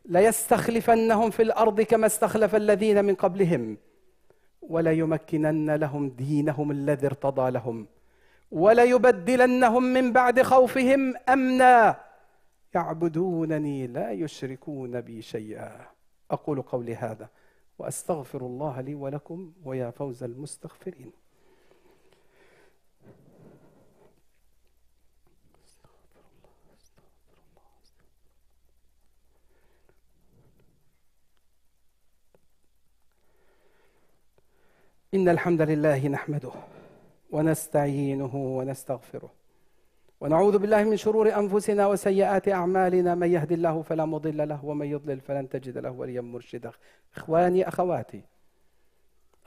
ليستخلفنهم 0.06 1.30
في 1.30 1.42
الأرض 1.42 1.82
كما 1.82 2.06
استخلف 2.06 2.56
الذين 2.56 3.06
من 3.06 3.16
قبلهم 3.16 3.78
وليمكنن 4.62 5.76
لهم 5.76 6.10
دينهم 6.10 6.72
الذي 6.72 7.06
ارتضى 7.08 7.52
لهم 7.52 7.88
وليبدلنهم 8.52 9.84
من 9.84 10.14
بعد 10.14 10.42
خوفهم 10.42 11.14
أمنا. 11.30 12.00
يعبدونني 12.76 13.88
لا 13.88 14.12
يشركون 14.12 15.02
بي 15.02 15.22
شيئا. 15.22 15.88
أقول 16.32 16.62
قولي 16.62 16.96
هذا 16.96 17.30
وأستغفر 17.80 18.42
الله 18.42 18.82
لي 18.82 18.96
ولكم 18.96 19.54
ويا 19.64 19.90
فوز 19.90 20.24
المستغفرين. 20.24 21.12
إن 35.14 35.30
الحمد 35.30 35.62
لله 35.62 36.08
نحمده 36.08 36.52
ونستعينه 37.32 38.36
ونستغفره 38.36 39.32
ونعوذ 40.22 40.58
بالله 40.58 40.84
من 40.84 40.98
شرور 40.98 41.36
أنفسنا 41.36 41.88
وسيئات 41.88 42.48
أعمالنا. 42.48 43.16
من 43.16 43.32
يهد 43.32 43.52
الله 43.52 43.82
فلا 43.82 44.06
مضل 44.06 44.48
له 44.50 44.66
ومن 44.66 44.86
يضلل 44.86 45.20
فلن 45.20 45.50
تجد 45.50 45.78
له 45.78 45.92
وليا 45.92 46.22
مرشدا. 46.22 46.72
إخواني 47.16 47.68
أخواتي 47.68 48.22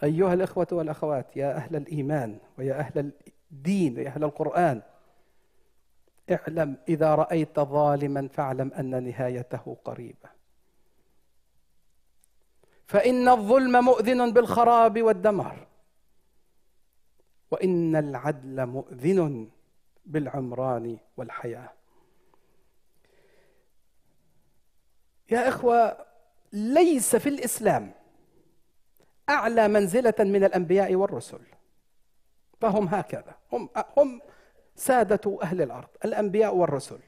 أيها 0.03 0.35
الإخوة 0.35 0.66
والأخوات 0.72 1.37
يا 1.37 1.57
أهل 1.57 1.77
الإيمان 1.77 2.38
ويا 2.59 2.79
أهل 2.81 3.12
الدين 3.53 3.96
ويا 3.96 4.09
أهل 4.09 4.24
القرآن 4.24 4.83
اعلم 6.31 6.77
إذا 6.88 7.14
رأيت 7.14 7.61
ظالما 7.61 8.29
فاعلم 8.29 8.72
أن 8.79 9.05
نهايته 9.05 9.77
قريبة. 9.85 10.29
فإن 12.87 13.29
الظلم 13.29 13.85
مؤذن 13.85 14.33
بالخراب 14.33 15.03
والدمار. 15.03 15.66
وإن 17.51 17.97
العدل 17.97 18.66
مؤذن 18.66 19.49
بالعمران 20.07 20.99
والحياة. 21.16 21.73
يا 25.31 25.49
إخوة 25.49 26.07
ليس 26.53 27.16
في 27.16 27.29
الإسلام 27.29 27.92
أعلى 29.29 29.68
منزلة 29.68 30.14
من 30.18 30.44
الأنبياء 30.44 30.94
والرسل. 30.94 31.40
فهم 32.61 32.88
هكذا. 32.88 33.35
هم 33.53 33.68
هم 33.97 34.20
سادة 34.77 35.38
أهل 35.42 35.62
الأرض 35.62 35.88
الأنبياء 36.05 36.55
والرسل. 36.55 36.99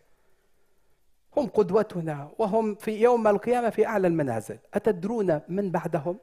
هم 1.36 1.46
قدوتنا 1.46 2.30
وهم 2.38 2.74
في 2.74 3.02
يوم 3.02 3.26
القيامة 3.26 3.70
في 3.70 3.86
أعلى 3.86 4.08
المنازل. 4.08 4.58
أتدرون 4.74 5.40
من 5.48 5.70
بعدهم؟ 5.70 6.18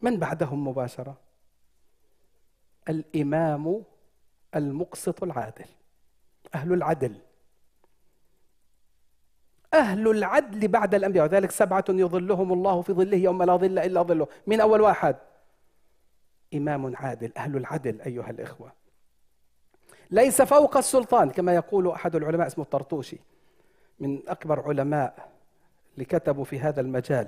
من 0.00 0.16
بعدهم 0.16 0.68
مباشرة؟ 0.68 1.16
الإمام 2.88 3.82
المقسط 4.56 5.22
العادل 5.22 5.66
أهل 6.54 6.72
العدل. 6.72 7.16
أهل 9.74 10.08
العدل 10.10 10.68
بعد 10.68 10.94
الأنبياء 10.94 11.24
وذلك 11.24 11.50
سبعة 11.50 11.84
يظلهم 11.88 12.52
الله 12.52 12.82
في 12.82 12.92
ظله 12.92 13.16
يوم 13.16 13.42
لا 13.42 13.56
ظل 13.56 13.78
إلا 13.78 14.02
ظله. 14.02 14.28
من 14.46 14.60
أول 14.60 14.80
واحد؟ 14.80 15.16
إمام 16.54 16.96
عادل 16.96 17.32
أهل 17.36 17.56
العدل 17.56 18.00
أيها 18.00 18.30
الإخوة. 18.30 18.72
ليس 20.10 20.42
فوق 20.42 20.76
السلطان 20.76 21.30
كما 21.30 21.54
يقول 21.54 21.88
أحد 21.88 22.16
العلماء 22.16 22.46
اسمه 22.46 22.64
الطرطوشي. 22.64 23.18
من 24.00 24.20
أكبر 24.28 24.60
علماء 24.60 25.28
اللي 25.94 26.04
كتبوا 26.04 26.44
في 26.44 26.58
هذا 26.60 26.80
المجال. 26.80 27.26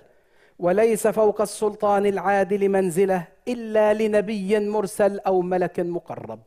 وليس 0.59 1.07
فوق 1.07 1.41
السلطان 1.41 2.07
العادل 2.07 2.69
منزلة 2.69 3.25
إلا 3.49 3.95
لنبي 3.95 4.61
مرسل 4.69 5.19
أو 5.19 5.43
ملك 5.43 5.81
مقرب. 5.81 6.41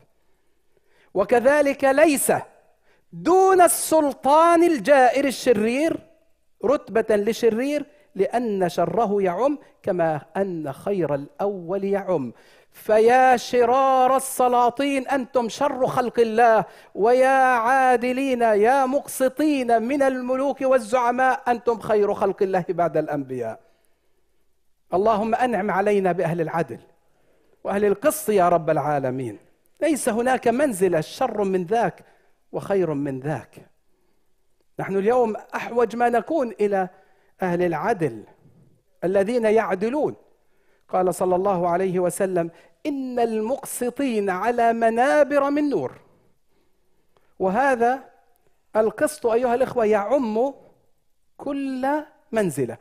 وكذلك 1.13 1.83
ليس 1.83 2.31
دون 3.13 3.61
السلطان 3.61 4.63
الجائر 4.63 5.25
الشرير 5.25 5.99
رتبة 6.65 7.15
لشرير 7.15 7.85
لأن 8.15 8.69
شره 8.69 9.21
يعم 9.21 9.59
كما 9.83 10.21
أن 10.37 10.73
خير 10.73 11.15
الأول 11.15 11.83
يعم. 11.83 12.33
فيا 12.75 13.37
شرار 13.37 14.15
السلاطين 14.15 15.07
أنتم 15.07 15.49
شر 15.49 15.87
خلق 15.87 16.19
الله 16.19 16.65
ويا 16.95 17.57
عادلين 17.57 18.41
يا 18.41 18.85
مقسطين 18.85 19.81
من 19.81 20.03
الملوك 20.03 20.61
والزعماء 20.61 21.41
أنتم 21.47 21.79
خير 21.79 22.13
خلق 22.13 22.43
الله 22.43 22.65
بعد 22.69 22.97
الأنبياء. 22.97 23.59
اللهم 24.93 25.35
أنعم 25.35 25.71
علينا 25.71 26.11
بأهل 26.11 26.41
العدل 26.41 26.79
وأهل 27.63 27.85
القسط 27.85 28.29
يا 28.29 28.49
رب 28.49 28.69
العالمين. 28.69 29.37
ليس 29.81 30.09
هناك 30.09 30.47
منزلة 30.47 31.01
شر 31.01 31.43
من 31.43 31.63
ذاك 31.63 32.05
وخير 32.51 32.93
من 32.93 33.19
ذاك. 33.19 33.69
نحن 34.79 34.97
اليوم 34.97 35.35
أحوج 35.55 35.95
ما 35.95 36.09
نكون 36.09 36.51
إلى 36.59 36.89
أهل 37.41 37.61
العدل 37.61 38.23
الذين 39.03 39.45
يعدلون 39.45 40.15
قال 40.95 41.15
صلى 41.15 41.35
الله 41.35 41.69
عليه 41.69 41.99
وسلم 41.99 42.51
إن 42.85 43.19
المقسطين 43.19 44.29
على 44.29 44.73
منابر 44.73 45.49
من 45.49 45.69
نور. 45.69 45.99
وهذا 47.39 48.03
القسط 48.75 49.25
أيها 49.25 49.55
الإخوة 49.55 49.85
يعم 49.85 50.53
كل 51.37 51.87
منزلة. 52.31 52.77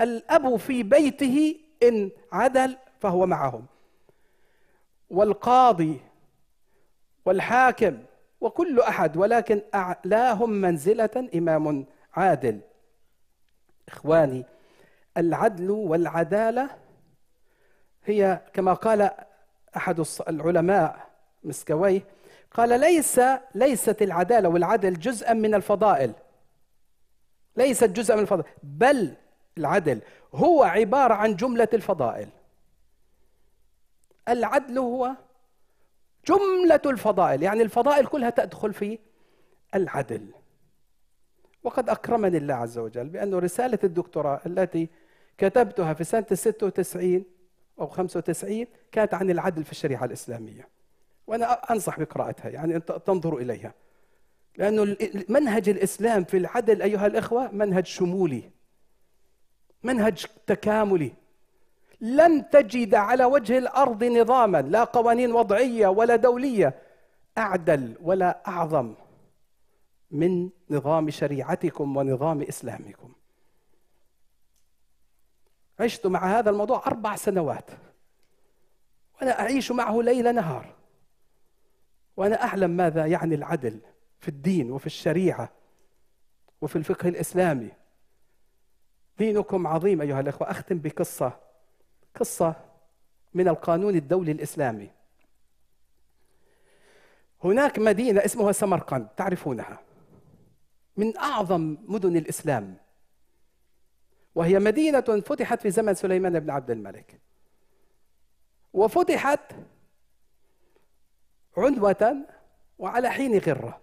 الأب 0.00 0.56
في 0.56 0.82
بيته 0.82 1.56
إن 1.82 2.10
عدل 2.32 2.76
فهو 3.00 3.26
معهم. 3.26 3.66
والقاضي 5.10 6.00
والحاكم 7.24 7.98
وكل 8.40 8.80
أحد 8.80 9.16
ولكن 9.16 9.62
أعلاهم 9.74 10.50
منزلة 10.50 11.28
إمام 11.34 11.86
عادل. 12.14 12.60
إخواني 13.88 14.44
العدل 15.16 15.70
والعدالة 15.70 16.70
هي 18.10 18.40
كما 18.52 18.72
قال 18.72 19.10
أحد 19.76 20.04
العلماء 20.28 21.08
مسكويه 21.44 22.02
قال 22.50 22.80
ليس 22.80 23.20
ليست 23.54 24.02
العدالة 24.02 24.48
والعدل 24.48 24.98
جزءا 24.98 25.32
من 25.32 25.54
الفضائل. 25.54 26.12
ليست 27.56 27.84
جزءا 27.84 28.16
من 28.16 28.22
الفضائل 28.22 28.48
بل 28.62 29.14
العدل 29.58 30.00
هو 30.34 30.62
عبارة 30.62 31.14
عن 31.14 31.36
جملة 31.36 31.68
الفضائل. 31.74 32.28
العدل 34.28 34.78
هو 34.78 35.10
جملة 36.26 36.80
الفضائل 36.86 37.42
يعني 37.42 37.62
الفضائل 37.62 38.06
كلها 38.06 38.30
تدخل 38.30 38.72
في 38.74 38.98
العدل. 39.74 40.26
وقد 41.62 41.88
أكرمني 41.88 42.36
الله 42.36 42.54
عز 42.54 42.78
وجل 42.78 43.08
بأن 43.08 43.34
رسالة 43.34 43.78
الدكتوراه 43.84 44.40
التي 44.46 44.88
كتبتها 45.38 45.94
في 45.94 46.04
سنة 46.04 46.26
96 46.34 47.24
أو 47.80 47.86
95 47.86 48.66
كانت 48.92 49.14
عن 49.14 49.30
العدل 49.30 49.64
في 49.64 49.72
الشريعة 49.72 50.04
الإسلامية. 50.04 50.68
وأنا 51.26 51.52
أنصح 51.52 52.00
بقراءتها 52.00 52.48
يعني 52.48 52.76
أن 52.76 52.84
تنظروا 52.84 53.40
إليها. 53.40 53.74
لأنه 54.56 54.96
منهج 55.28 55.68
الإسلام 55.68 56.24
في 56.24 56.36
العدل 56.36 56.82
أيها 56.82 57.06
الإخوة 57.06 57.50
منهج 57.52 57.86
شمولي 57.86 58.50
منهج 59.82 60.26
تكاملي. 60.46 61.12
لن 62.00 62.50
تجد 62.50 62.94
على 62.94 63.24
وجه 63.24 63.58
الأرض 63.58 64.04
نظاما 64.04 64.62
لا 64.62 64.84
قوانين 64.84 65.32
وضعية 65.32 65.88
ولا 65.88 66.16
دولية 66.16 66.74
أعدل 67.38 67.94
ولا 68.02 68.42
أعظم 68.48 68.94
من 70.10 70.50
نظام 70.70 71.10
شريعتكم 71.10 71.96
ونظام 71.96 72.42
إسلامكم. 72.42 73.12
عشت 75.80 76.06
مع 76.06 76.38
هذا 76.38 76.50
الموضوع 76.50 76.86
أربع 76.86 77.16
سنوات. 77.16 77.70
وأنا 79.14 79.40
أعيش 79.40 79.72
معه 79.72 80.02
ليل 80.02 80.34
نهار. 80.34 80.74
وأنا 82.16 82.44
أعلم 82.44 82.70
ماذا 82.70 83.06
يعني 83.06 83.34
العدل 83.34 83.80
في 84.20 84.28
الدين 84.28 84.70
وفي 84.70 84.86
الشريعة 84.86 85.52
وفي 86.60 86.76
الفقه 86.76 87.08
الإسلامي. 87.08 87.70
دينكم 89.18 89.66
عظيم 89.66 90.00
أيها 90.00 90.20
الأخوة. 90.20 90.50
أختم 90.50 90.78
بقصة. 90.78 91.32
قصة 92.14 92.54
من 93.34 93.48
القانون 93.48 93.96
الدولي 93.96 94.32
الإسلامي. 94.32 94.90
هناك 97.44 97.78
مدينة 97.78 98.24
اسمها 98.24 98.52
سمرقند 98.52 99.08
تعرفونها. 99.16 99.78
من 100.96 101.16
أعظم 101.18 101.76
مدن 101.86 102.16
الإسلام. 102.16 102.76
وهي 104.38 104.58
مدينة 104.58 105.00
فتحت 105.00 105.60
في 105.60 105.70
زمن 105.70 105.94
سليمان 105.94 106.40
بن 106.40 106.50
عبد 106.50 106.70
الملك. 106.70 107.20
وفتحت 108.72 109.40
عنوة 111.56 112.16
وعلى 112.78 113.10
حين 113.10 113.38
غرة. 113.38 113.80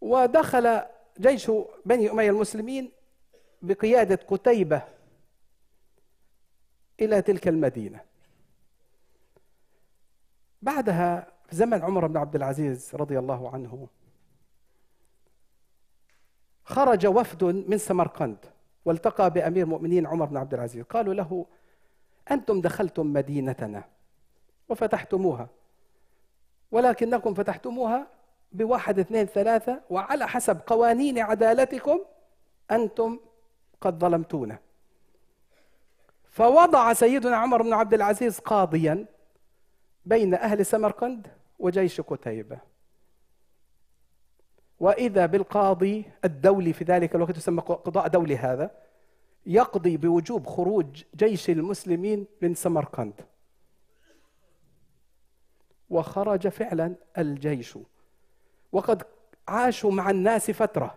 ودخل 0.00 0.82
جيش 1.20 1.50
بني 1.84 2.10
أمية 2.10 2.30
المسلمين 2.30 2.92
بقيادة 3.62 4.20
قتيبة 4.28 4.82
إلى 7.00 7.22
تلك 7.22 7.48
المدينة. 7.48 8.00
بعدها 10.62 11.32
في 11.48 11.56
زمن 11.56 11.82
عمر 11.82 12.06
بن 12.06 12.16
عبد 12.16 12.34
العزيز 12.34 12.94
رضي 12.94 13.18
الله 13.18 13.50
عنه 13.54 13.88
خرج 16.68 17.06
وفد 17.06 17.44
من 17.44 17.78
سمرقند 17.78 18.36
والتقى 18.84 19.30
بأمير 19.30 19.64
المؤمنين 19.64 20.06
عمر 20.06 20.24
بن 20.24 20.36
عبد 20.36 20.54
العزيز. 20.54 20.84
قالوا 20.84 21.14
له 21.14 21.46
أنتم 22.30 22.60
دخلتم 22.60 23.12
مدينتنا 23.12 23.84
وفتحتموها 24.68 25.48
ولكنكم 26.72 27.34
فتحتموها 27.34 28.06
بواحد 28.52 28.98
اثنين 28.98 29.26
ثلاثة 29.26 29.80
وعلى 29.90 30.28
حسب 30.28 30.60
قوانين 30.66 31.18
عدالتكم 31.18 32.00
أنتم 32.70 33.20
قد 33.80 33.98
ظلمتونا. 33.98 34.58
فوضع 36.30 36.92
سيدنا 36.92 37.36
عمر 37.36 37.62
بن 37.62 37.72
عبد 37.72 37.94
العزيز 37.94 38.38
قاضيا 38.38 39.06
بين 40.04 40.34
أهل 40.34 40.66
سمرقند 40.66 41.26
وجيش 41.58 42.00
قتيبة. 42.00 42.58
وإذا 44.80 45.26
بالقاضي 45.26 46.04
الدولي 46.24 46.72
في 46.72 46.84
ذلك 46.84 47.14
الوقت 47.14 47.36
يسمى 47.36 47.60
قضاء 47.60 48.08
دولي 48.08 48.36
هذا 48.36 48.70
يقضي 49.46 49.96
بوجوب 49.96 50.46
خروج 50.46 51.04
جيش 51.16 51.50
المسلمين 51.50 52.26
من 52.42 52.54
سمرقند. 52.54 53.14
وخرج 55.90 56.48
فعلا 56.48 56.94
الجيش. 57.18 57.78
وقد 58.72 59.02
عاشوا 59.48 59.92
مع 59.92 60.10
الناس 60.10 60.50
فترة. 60.50 60.94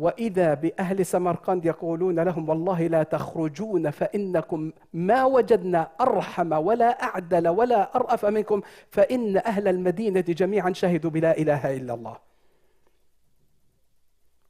وإذا 0.00 0.54
بأهل 0.54 1.06
سمرقند 1.06 1.64
يقولون 1.64 2.20
لهم 2.20 2.48
والله 2.48 2.86
لا 2.86 3.02
تخرجون 3.02 3.90
فإنكم 3.90 4.72
ما 4.92 5.24
وجدنا 5.24 5.90
أرحم 6.00 6.52
ولا 6.52 7.02
أعدل 7.02 7.48
ولا 7.48 7.96
أرأف 7.96 8.24
منكم 8.24 8.62
فإن 8.90 9.36
أهل 9.36 9.68
المدينة 9.68 10.20
جميعا 10.20 10.72
شهدوا 10.72 11.10
بلا 11.10 11.38
إله 11.38 11.76
إلا 11.76 11.94
الله. 11.94 12.16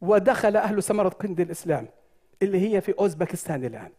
ودخل 0.00 0.56
أهل 0.56 0.82
سمرقند 0.82 1.40
الإسلام 1.40 1.88
اللي 2.42 2.74
هي 2.74 2.80
في 2.80 2.94
أوزبكستان 2.98 3.64
الآن. 3.64 3.90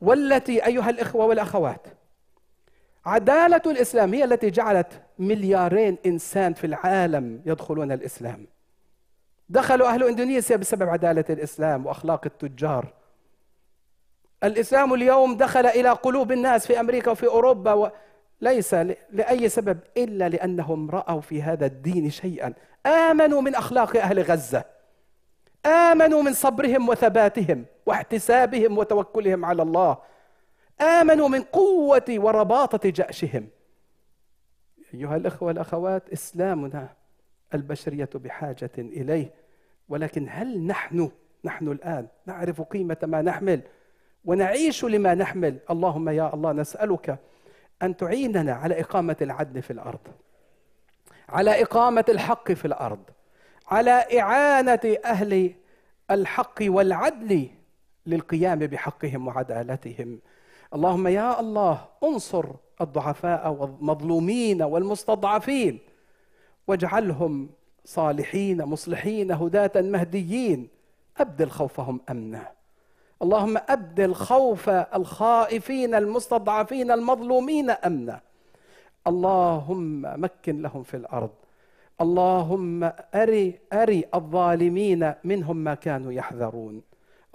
والتي 0.00 0.66
أيها 0.66 0.90
الإخوة 0.90 1.26
والأخوات 1.26 1.86
عدالة 3.06 3.62
الإسلام 3.66 4.14
هي 4.14 4.24
التي 4.24 4.50
جعلت 4.50 5.02
مليارين 5.18 5.98
إنسان 6.06 6.54
في 6.54 6.66
العالم 6.66 7.42
يدخلون 7.46 7.92
الإسلام. 7.92 8.46
دخلوا 9.48 9.88
أهل 9.88 10.04
إندونيسيا 10.04 10.56
بسبب 10.56 10.88
عدالة 10.88 11.24
الإسلام 11.30 11.86
وأخلاق 11.86 12.20
التجار. 12.26 12.92
الإسلام 14.44 14.94
اليوم 14.94 15.36
دخل 15.36 15.66
إلى 15.66 15.90
قلوب 15.90 16.32
الناس 16.32 16.66
في 16.66 16.80
أمريكا 16.80 17.10
وفي 17.10 17.26
أوروبا 17.26 17.72
و... 17.72 17.90
ليس 18.40 18.74
لأي 19.10 19.48
سبب 19.48 19.78
إلا 19.96 20.28
لأنهم 20.28 20.90
رأوا 20.90 21.20
في 21.20 21.42
هذا 21.42 21.66
الدين 21.66 22.10
شيئا. 22.10 22.54
آمنوا 22.86 23.40
من 23.40 23.54
أخلاق 23.54 23.96
أهل 23.96 24.22
غزة. 24.22 24.64
آمنوا 25.66 26.22
من 26.22 26.32
صبرهم 26.32 26.88
وثباتهم 26.88 27.64
واحتسابهم 27.86 28.78
وتوكلهم 28.78 29.44
على 29.44 29.62
الله. 29.62 29.96
آمنوا 30.80 31.28
من 31.28 31.42
قوة 31.42 32.04
ورباطة 32.08 32.90
جأشهم 32.90 33.48
أيها 34.94 35.16
الأخوة 35.16 35.48
والأخوات 35.48 36.08
إسلامنا 36.08 36.88
البشرية 37.54 38.08
بحاجة 38.14 38.70
إليه. 38.78 39.34
ولكن 39.88 40.26
هل 40.30 40.60
نحن 40.66 41.10
نحن 41.44 41.68
الآن 41.68 42.06
نعرف 42.26 42.60
قيمة 42.60 42.96
ما 43.02 43.22
نحمل؟ 43.22 43.60
ونعيش 44.24 44.84
لما 44.84 45.14
نحمل؟ 45.14 45.58
اللهم 45.70 46.08
يا 46.08 46.34
الله 46.34 46.52
نسألك 46.52 47.18
أن 47.82 47.96
تعيننا 47.96 48.52
على 48.52 48.80
إقامة 48.80 49.16
العدل 49.22 49.62
في 49.62 49.70
الأرض 49.72 50.00
على 51.28 51.62
إقامة 51.62 52.04
الحق 52.08 52.52
في 52.52 52.64
الأرض 52.64 53.00
على 53.68 54.20
إعانة 54.20 54.96
أهل 55.04 55.54
الحق 56.10 56.58
والعدل 56.62 57.48
للقيام 58.06 58.58
بحقهم 58.58 59.26
وعدالتهم. 59.26 60.18
اللهم 60.74 61.06
يا 61.08 61.40
الله 61.40 61.84
انصر 62.04 62.46
الضعفاء 62.80 63.52
والمظلومين 63.52 64.62
والمستضعفين. 64.62 65.78
واجعلهم 66.68 67.48
صالحين 67.84 68.64
مصلحين 68.64 69.32
هداة 69.32 69.72
مهديين. 69.76 70.68
أبدل 71.18 71.50
خوفهم 71.50 72.00
أمنا 72.10 72.52
اللهم 73.22 73.56
أبدل 73.68 74.14
خوف 74.14 74.68
الخائفين 74.68 75.94
المستضعفين 75.94 76.90
المظلومين 76.90 77.70
أمنا 77.70 78.20
اللهم 79.06 80.02
مكن 80.22 80.62
لهم 80.62 80.82
في 80.82 80.96
الأرض. 80.96 81.30
اللهم 82.00 82.90
أري 83.14 83.58
أري 83.72 84.04
الظالمين 84.14 85.14
منهم 85.24 85.56
ما 85.56 85.74
كانوا 85.74 86.12
يحذرون. 86.12 86.82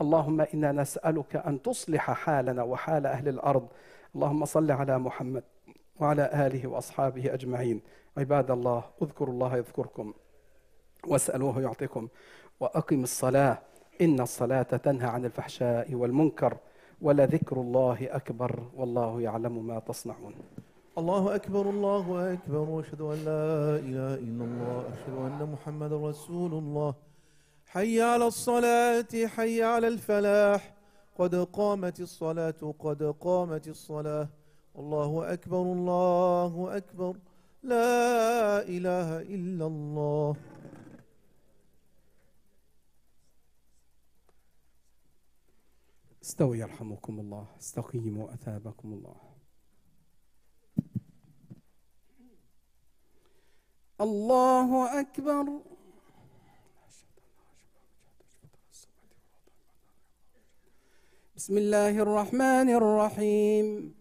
اللهم 0.01 0.41
إنا 0.41 0.71
نسألك 0.71 1.35
أن 1.35 1.61
تصلح 1.61 2.11
حالنا 2.11 2.63
وحال 2.63 3.05
أهل 3.05 3.27
الأرض. 3.27 3.67
اللهم 4.15 4.45
صل 4.45 4.71
على 4.71 4.99
محمد. 4.99 5.43
وعلى 5.99 6.47
آله 6.47 6.67
وأصحابه 6.67 7.33
أجمعين. 7.33 7.81
عباد 8.17 8.51
الله 8.51 8.83
اذكروا 9.01 9.33
الله 9.33 9.57
يذكركم 9.57 10.13
واسألوه 11.07 11.61
يعطيكم. 11.61 12.07
وأقم 12.59 13.03
الصلاة 13.03 13.61
إن 14.01 14.19
الصلاة 14.21 14.61
تنهى 14.63 15.07
عن 15.07 15.25
الفحشاء 15.25 15.93
والمنكر 15.93 16.57
ولذكر 17.01 17.61
الله 17.61 17.97
أكبر 18.01 18.63
والله 18.75 19.21
يعلم 19.21 19.67
ما 19.67 19.79
تصنعون. 19.79 20.33
الله 20.97 21.35
أكبر 21.35 21.69
الله 21.69 22.33
أكبر 22.33 22.69
وأشهد 22.69 23.01
أن 23.01 23.17
لا 23.25 23.75
إله 23.75 24.13
إلا 24.13 24.43
الله 24.43 24.83
أشهد 24.93 25.15
أن 25.17 25.49
محمد 25.53 25.93
رسول 25.93 26.53
الله. 26.53 26.93
حي 27.67 28.01
على 28.01 28.27
الصلاة 28.27 29.11
حي 29.25 29.63
على 29.63 29.87
الفلاح. 29.87 30.73
قد 31.19 31.35
قامت 31.35 31.99
الصلاة 31.99 32.73
قد 32.79 33.15
قامت 33.19 33.67
الصلاة. 33.67 34.27
الله 34.77 35.33
أكبر 35.33 35.61
الله 35.61 36.77
أكبر. 36.77 37.17
لا 37.63 38.61
إله 38.61 39.21
إلا 39.21 39.65
الله. 39.65 40.35
استوي 46.23 46.59
يرحمكم 46.59 47.19
الله 47.19 47.45
استقيموا 47.59 48.33
أثابكم 48.33 48.93
الله. 48.93 49.15
الله 54.01 54.99
أكبر. 54.99 55.45
بسم 61.35 61.57
الله 61.57 61.99
الرحمن 61.99 62.69
الرحيم. 62.69 64.00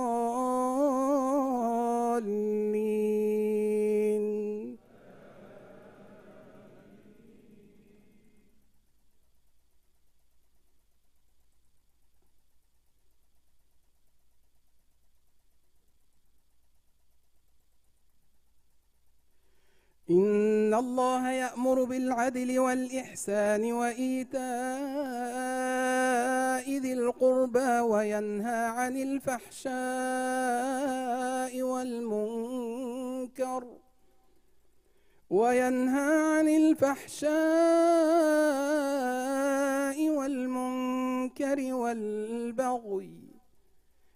إن 20.11 20.73
الله 20.73 21.31
يأمر 21.31 21.83
بالعدل 21.83 22.59
والإحسان 22.59 23.73
وإيتاء 23.73 24.41
ذي 26.77 26.93
القربى 26.93 27.79
وينهى 27.79 28.65
عن 28.65 28.97
الفحشاء 28.97 29.71
والمنكر 31.61 33.63
وينهى 35.29 36.37
عن 36.37 36.47
الفحشاء 36.47 37.31
والمنكر 40.09 41.73
والبغي 41.73 43.20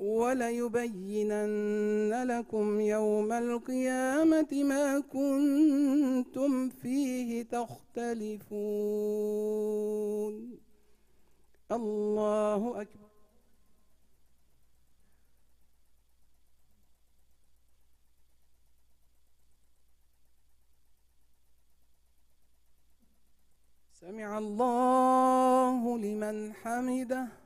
وليبينن 0.00 1.52
لكم 2.24 2.80
يوم 2.80 3.32
القيامة 3.32 4.52
ما 4.52 5.00
كنتم 5.00 6.68
فيه 6.68 7.42
تختلفون. 7.42 8.56
الله 11.72 12.80
أكبر. 12.80 13.06
سمع 23.92 24.38
الله 24.38 25.98
لمن 25.98 26.52
حمده. 26.54 27.45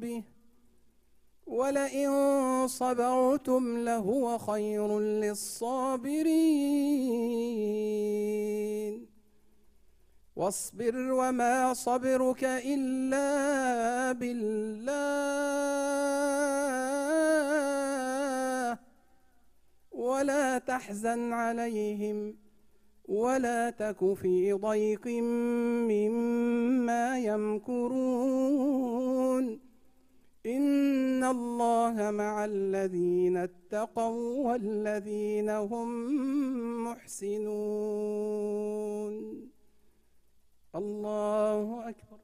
به 0.00 0.22
ولئن 1.46 2.10
صبرتم 2.68 3.78
لهو 3.78 4.38
خير 4.38 5.00
للصابرين. 5.00 6.20
واصبر 10.36 10.96
وما 10.96 11.74
صبرك 11.74 12.44
إلا 12.44 13.28
بالله. 14.12 15.00
ولا 19.92 20.58
تحزن 20.58 21.32
عليهم 21.32 22.36
ولا 23.08 23.70
تك 23.70 24.14
في 24.14 24.52
ضيق 24.52 25.06
مما 25.92 27.18
يمكرون. 27.18 28.80
إن 30.56 31.24
الله 31.24 32.10
مع 32.10 32.44
الذين 32.44 33.36
اتقوا 33.36 34.48
والذين 34.48 35.50
هم 35.50 35.88
محسنون. 36.84 38.34
الله 40.74 41.88
أكبر. 41.88 42.18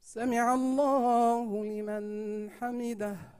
سمع 0.00 0.54
الله 0.54 1.64
لمن 1.64 2.04
حمده. 2.50 3.39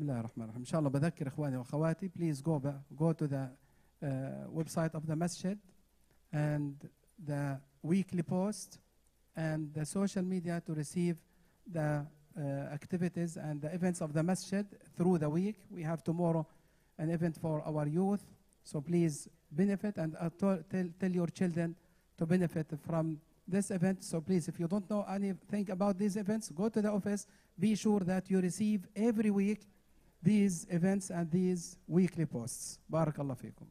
بسم 0.00 0.02
الله 0.04 0.20
الرحمن 0.20 0.44
الرحيم 0.44 0.60
إن 0.60 0.64
شاء 0.64 0.78
الله 0.78 0.90
بذكر 0.90 1.28
إخواني 1.28 1.56
وأخواتي 1.56 2.08
please 2.08 2.40
go 2.42 2.58
back, 2.58 2.74
go 2.96 3.12
to 3.12 3.26
the 3.26 3.48
uh, 4.02 4.06
website 4.54 4.94
of 4.94 5.06
the 5.06 5.14
masjid 5.16 5.58
and 6.32 6.88
the 7.24 7.58
weekly 7.82 8.22
post 8.22 8.78
and 9.36 9.72
the 9.74 9.84
social 9.86 10.22
media 10.22 10.60
to 10.66 10.74
receive 10.74 11.16
the 11.72 12.04
uh, 12.38 12.40
activities 12.72 13.36
and 13.36 13.60
the 13.62 13.72
events 13.72 14.00
of 14.00 14.12
the 14.12 14.22
masjid 14.22 14.66
through 14.96 15.18
the 15.18 15.28
week. 15.30 15.56
We 15.70 15.82
have 15.82 16.02
tomorrow 16.02 16.46
an 16.98 17.10
event 17.10 17.36
for 17.40 17.62
our 17.66 17.86
youth, 17.86 18.24
so 18.64 18.80
please 18.80 19.28
benefit 19.50 19.96
and 19.98 20.16
uh, 20.20 20.30
to- 20.40 20.64
tell, 20.70 20.88
tell 20.98 21.10
your 21.10 21.28
children 21.28 21.76
to 22.18 22.26
benefit 22.26 22.66
from 22.86 23.20
this 23.46 23.70
event. 23.70 24.02
So 24.02 24.20
please, 24.20 24.48
if 24.48 24.58
you 24.58 24.66
don't 24.66 24.88
know 24.90 25.04
anything 25.08 25.70
about 25.70 25.98
these 25.98 26.16
events, 26.16 26.50
go 26.50 26.68
to 26.68 26.82
the 26.82 26.90
office. 26.90 27.26
Be 27.58 27.74
sure 27.76 28.00
that 28.00 28.28
you 28.30 28.40
receive 28.40 28.86
every 28.96 29.30
week 29.30 29.60
these 30.22 30.66
events 30.70 31.10
and 31.10 31.30
these 31.30 31.76
weekly 31.88 32.26
posts. 32.26 32.78
بارك 32.90 33.20
الله 33.20 33.34
فيكم. 33.34 33.66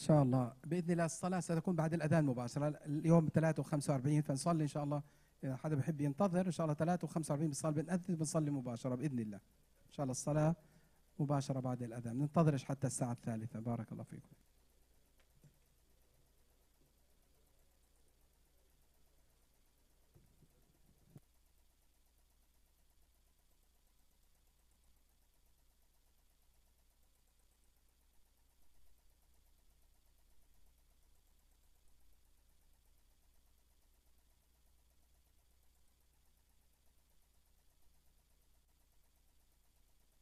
إن 0.00 0.06
شاء 0.06 0.22
الله. 0.22 0.52
بإذن 0.64 0.90
الله 0.90 1.04
الصلاة 1.04 1.40
ستكون 1.40 1.76
بعد 1.76 1.94
الأذان 1.94 2.24
مباشرة. 2.24 2.68
اليوم 2.86 3.28
3 3.34 3.62
و45 3.62 4.22
فنصلي 4.22 4.62
إن 4.62 4.68
شاء 4.68 4.84
الله. 4.84 5.02
إذا 5.44 5.56
حدا 5.56 5.76
بحب 5.76 6.00
ينتظر 6.00 6.46
إن 6.46 6.50
شاء 6.50 6.64
الله 6.64 6.74
3 6.74 7.06
و45 7.06 7.32
بنصلي 7.32 7.72
بنأذن 7.72 8.14
بنصلي 8.14 8.50
مباشرة 8.50 8.94
بإذن 8.94 9.18
الله. 9.18 9.36
إن 9.86 9.92
شاء 9.92 10.04
الله 10.04 10.10
الصلاة 10.10 10.54
مباشرة 11.18 11.60
بعد 11.60 11.82
الأذان. 11.82 12.18
ننتظرش 12.18 12.64
حتى 12.64 12.86
الساعة 12.86 13.12
الثالثة. 13.12 13.60
بارك 13.60 13.92
الله 13.92 14.04
فيكم. 14.04 14.28